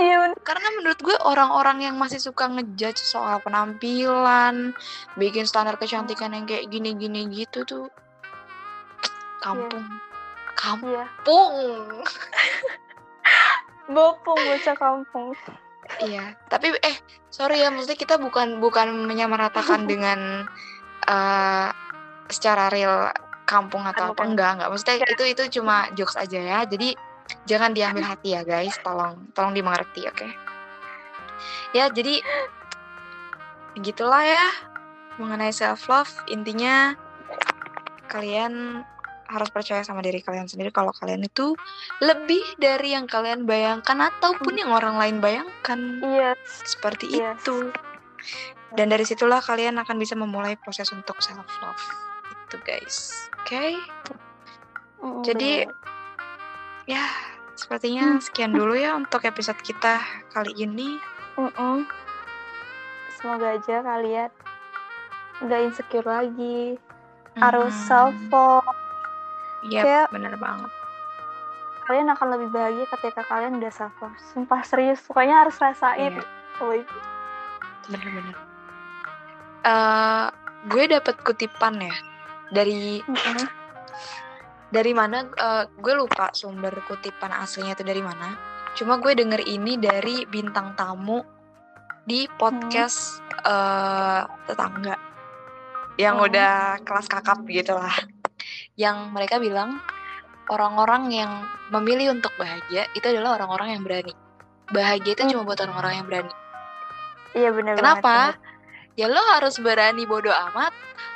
iya 0.00 0.32
karena 0.40 0.68
menurut 0.80 1.00
gue 1.00 1.16
orang-orang 1.24 1.84
yang 1.84 1.96
masih 2.00 2.16
suka 2.16 2.48
ngejudge 2.48 3.00
soal 3.00 3.40
penampilan, 3.44 4.72
bikin 5.20 5.44
standar 5.44 5.76
kecantikan 5.76 6.32
yang 6.32 6.48
kayak 6.48 6.68
gini-gini 6.72 7.28
gitu 7.28 7.64
tuh 7.68 7.86
kampung. 9.42 9.82
Kampung. 10.54 10.94
iya 10.94 11.04
bopong 13.92 14.38
bocah 14.38 14.76
kampung 14.78 15.34
Iya, 15.98 16.38
tapi 16.46 16.70
eh 16.78 16.96
sorry 17.28 17.60
ya, 17.60 17.68
maksudnya 17.68 17.98
kita 17.98 18.16
bukan 18.16 18.62
bukan 18.62 19.10
menyamaratakan 19.10 19.84
dengan 19.90 20.46
eh 21.10 21.68
secara 22.30 22.72
real 22.72 23.10
kampung 23.44 23.84
atau 23.84 24.14
apa 24.14 24.22
enggak 24.24 24.56
enggak. 24.56 24.68
Maksudnya 24.72 24.96
Iya. 25.02 25.06
itu 25.12 25.24
itu 25.26 25.42
cuma 25.60 25.90
jokes 25.92 26.16
aja 26.16 26.38
ya. 26.38 26.58
Jadi 26.64 26.94
jangan 27.48 27.72
diambil 27.72 28.04
hati 28.06 28.34
ya 28.36 28.42
guys, 28.42 28.76
tolong 28.80 29.30
tolong 29.32 29.52
dimengerti, 29.52 30.06
oke? 30.08 30.28
Ya, 31.72 31.88
jadi 31.88 32.20
gitulah 33.80 34.22
ya 34.22 34.46
mengenai 35.16 35.52
self 35.52 35.88
love. 35.88 36.12
Intinya 36.28 36.94
kalian 38.08 38.84
harus 39.32 39.48
percaya 39.48 39.80
sama 39.80 40.04
diri 40.04 40.20
kalian 40.20 40.44
sendiri 40.44 40.68
kalau 40.68 40.92
kalian 40.92 41.24
itu 41.24 41.56
lebih 42.04 42.44
dari 42.60 42.92
yang 42.92 43.08
kalian 43.08 43.48
bayangkan 43.48 44.12
ataupun 44.12 44.60
yang 44.60 44.68
orang 44.76 45.00
lain 45.00 45.24
bayangkan 45.24 46.04
iya 46.04 46.36
seperti 46.44 47.16
Yes. 47.16 47.40
itu. 47.40 47.72
Dan 48.76 48.92
dari 48.92 49.04
situlah 49.08 49.40
kalian 49.40 49.80
akan 49.80 49.96
bisa 49.96 50.16
memulai 50.16 50.56
proses 50.60 50.88
untuk 50.92 51.16
self 51.24 51.48
love. 51.64 51.84
Itu 52.48 52.60
guys. 52.60 53.28
Oke. 53.40 53.76
Mm, 55.00 55.20
Jadi 55.24 55.50
bener. 55.66 55.81
Ya 56.84 57.04
sepertinya 57.54 58.16
Hmm. 58.16 58.20
sekian 58.20 58.50
dulu 58.50 58.74
ya 58.74 58.92
untuk 58.92 59.22
episode 59.22 59.58
kita 59.58 60.00
kali 60.28 60.52
ini. 60.56 60.98
Mm-mm. 61.32 61.88
semoga 63.14 63.54
aja 63.54 63.80
kalian 63.80 64.28
nggak 65.40 65.60
insecure 65.62 66.02
lagi 66.04 66.74
harus 67.34 67.70
Mhm. 67.72 67.84
self 67.84 68.16
love 68.28 68.66
Yap, 69.64 69.80
Kayak- 69.80 70.10
bener 70.10 70.34
banget. 70.36 70.70
kalian 71.82 72.10
akan 72.10 72.28
lebih 72.30 72.48
bahagia 72.50 72.82
ketika 72.88 73.22
kalian 73.24 73.56
udah 73.56 73.70
self 73.70 73.94
love 73.96 74.18
sumpah 74.28 74.60
serius 74.62 74.98
pokoknya 75.00 75.40
harus 75.40 75.54
rasain 75.56 76.18
Iya. 76.18 76.24
kalau 76.52 76.74
itu 76.74 76.96
bener-bener 77.86 78.36
Eh, 79.62 80.26
gue 80.66 80.84
dapet 80.88 81.14
kutipan 81.22 81.78
ya 81.78 81.94
dari 82.50 82.98
Mm-mm. 83.00 83.38
Dari 84.72 84.96
mana 84.96 85.28
Eh, 85.28 85.64
gue 85.68 85.94
lupa 85.94 86.32
sumber 86.32 86.72
kutipan 86.88 87.30
aslinya 87.30 87.76
itu 87.76 87.84
dari 87.84 88.00
mana 88.00 88.34
cuma 88.72 88.96
gue 88.96 89.12
denger 89.12 89.44
ini 89.44 89.76
dari 89.76 90.24
bintang 90.24 90.72
tamu 90.74 91.20
di 92.02 92.24
podcast 92.40 93.20
eh, 93.44 94.20
tetangga 94.48 94.96
yang 96.00 96.16
Hmm. 96.16 96.26
udah 96.26 96.80
kelas 96.82 97.04
kakap 97.04 97.44
gitu 97.46 97.76
lah 97.76 97.92
yang 98.74 99.12
mereka 99.12 99.36
bilang 99.36 99.76
orang-orang 100.48 101.12
yang 101.12 101.30
memilih 101.68 102.16
untuk 102.16 102.32
bahagia 102.34 102.88
itu 102.96 103.04
adalah 103.06 103.36
orang-orang 103.36 103.76
yang 103.76 103.82
berani 103.84 104.16
bahagia 104.72 105.12
itu 105.12 105.22
Hmm. 105.22 105.30
cuma 105.36 105.42
buat 105.44 105.60
orang-orang 105.60 105.92
yang 106.00 106.06
berani 106.08 106.32
iya 107.36 107.48
benar 107.52 107.76
Kenapa? 107.76 108.34
Ya 108.92 109.08
lo 109.08 109.20
harus 109.32 109.56
berani 109.56 110.04
bodoh 110.04 110.32
amat, 110.52 110.72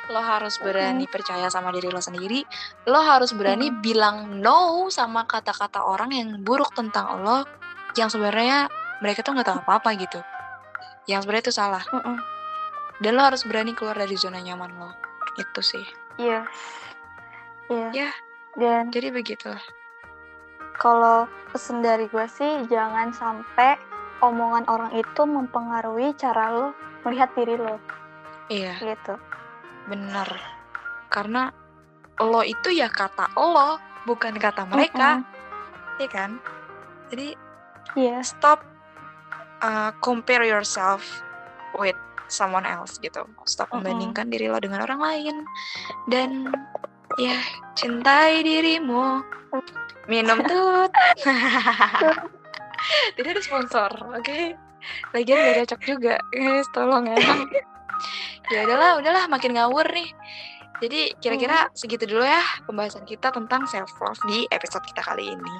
lo 0.09 0.17
harus 0.17 0.57
berani 0.57 1.05
percaya 1.05 1.45
sama 1.47 1.69
diri 1.69 1.93
lo 1.93 2.01
sendiri, 2.01 2.41
lo 2.89 2.97
harus 2.97 3.37
berani 3.37 3.69
Mm. 3.69 3.77
bilang 3.79 4.15
no 4.41 4.89
sama 4.89 5.29
kata-kata 5.29 5.85
orang 5.85 6.09
yang 6.09 6.41
buruk 6.41 6.73
tentang 6.73 7.21
lo, 7.21 7.45
yang 7.93 8.09
sebenarnya 8.09 8.65
mereka 8.97 9.21
tuh 9.21 9.37
nggak 9.37 9.45
tahu 9.45 9.59
apa-apa 9.61 9.93
gitu. 9.93 10.17
Yang 11.05 11.23
sebenarnya 11.23 11.45
itu 11.45 11.53
salah. 11.53 11.83
Dan 12.97 13.13
lo 13.13 13.21
harus 13.21 13.45
berani 13.45 13.77
keluar 13.77 13.93
dari 13.93 14.17
zona 14.17 14.41
nyaman 14.41 14.73
lo. 14.73 14.89
Itu 15.37 15.61
sih. 15.61 15.85
iya 16.17 16.49
iya 17.69 17.89
Ya. 17.93 18.09
dan 18.57 18.89
Jadi 18.89 19.13
begitulah. 19.13 19.61
kalau 20.77 21.29
pesan 21.53 21.85
dari 21.85 22.09
gue 22.09 22.25
sih 22.25 22.65
jangan 22.65 23.13
sampai 23.13 23.77
omongan 24.21 24.65
orang 24.65 24.89
itu 24.93 25.21
mempengaruhi 25.23 26.17
cara 26.17 26.49
lo 26.49 26.67
melihat 27.07 27.31
diri 27.39 27.55
lo 27.55 27.79
Iya, 28.47 28.79
gitu 28.79 29.15
bener. 29.87 30.27
Karena 31.11 31.51
lo 32.19 32.41
itu 32.43 32.71
ya 32.71 32.91
kata 32.91 33.31
lo, 33.35 33.79
bukan 34.07 34.35
kata 34.35 34.67
mereka, 34.67 35.23
ya 35.99 36.07
kan? 36.11 36.39
Jadi 37.11 37.35
iya 37.95 38.19
stop 38.23 38.63
uh, 39.63 39.91
compare 40.03 40.43
yourself 40.47 41.03
with 41.75 41.95
someone 42.27 42.67
else 42.67 42.99
gitu. 42.99 43.23
Stop 43.47 43.71
membandingkan 43.71 44.27
diri 44.31 44.51
lo 44.51 44.59
dengan 44.59 44.83
orang 44.83 44.99
lain 44.99 45.35
dan 46.11 46.51
ya 47.19 47.39
cintai 47.75 48.43
dirimu. 48.43 49.23
Minum 50.07 50.39
tut. 50.49 50.91
Tidak 53.19 53.31
ada 53.33 53.41
sponsor, 53.43 53.91
oke? 54.15 54.66
Lagian 55.15 55.37
gak 55.39 55.57
cocok 55.65 55.81
juga, 55.83 56.15
guys. 56.31 56.67
Tolong 56.71 57.05
ya. 57.11 57.17
ya 58.53 58.59
udahlah, 58.63 58.99
udahlah 59.01 59.23
makin 59.31 59.55
ngawur 59.55 59.87
nih. 59.91 60.09
Jadi 60.77 61.17
kira-kira 61.17 61.73
segitu 61.73 62.05
dulu 62.05 62.21
ya 62.21 62.41
pembahasan 62.69 63.01
kita 63.01 63.33
tentang 63.33 63.65
self 63.65 63.89
love 63.97 64.21
di 64.29 64.45
episode 64.53 64.85
kita 64.85 65.01
kali 65.01 65.33
ini. 65.33 65.55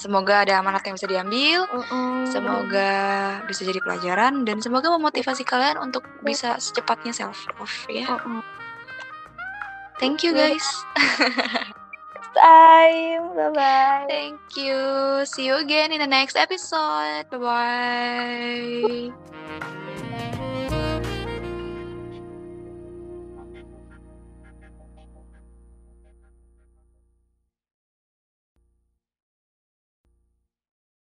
Semoga 0.00 0.42
ada 0.42 0.58
amanat 0.58 0.82
yang 0.88 0.96
bisa 0.96 1.06
diambil. 1.06 1.68
Mm-mm. 1.68 2.24
Semoga 2.26 2.92
bisa 3.44 3.62
jadi 3.68 3.78
pelajaran 3.84 4.48
dan 4.48 4.64
semoga 4.64 4.88
memotivasi 4.96 5.44
kalian 5.44 5.76
untuk 5.78 6.08
bisa 6.24 6.56
secepatnya 6.56 7.12
self 7.12 7.36
love 7.60 7.76
ya. 7.92 8.08
Mm-mm. 8.08 8.40
Thank 10.00 10.24
you 10.24 10.32
guys. 10.32 10.64
time. 12.34 13.36
Bye 13.36 13.50
bye. 13.54 14.06
Thank 14.08 14.40
you. 14.56 15.24
See 15.26 15.46
you 15.46 15.56
again 15.56 15.92
in 15.92 16.00
the 16.00 16.06
next 16.06 16.36
episode. 16.36 17.26
Bye 17.30 17.38
bye. 19.12 19.78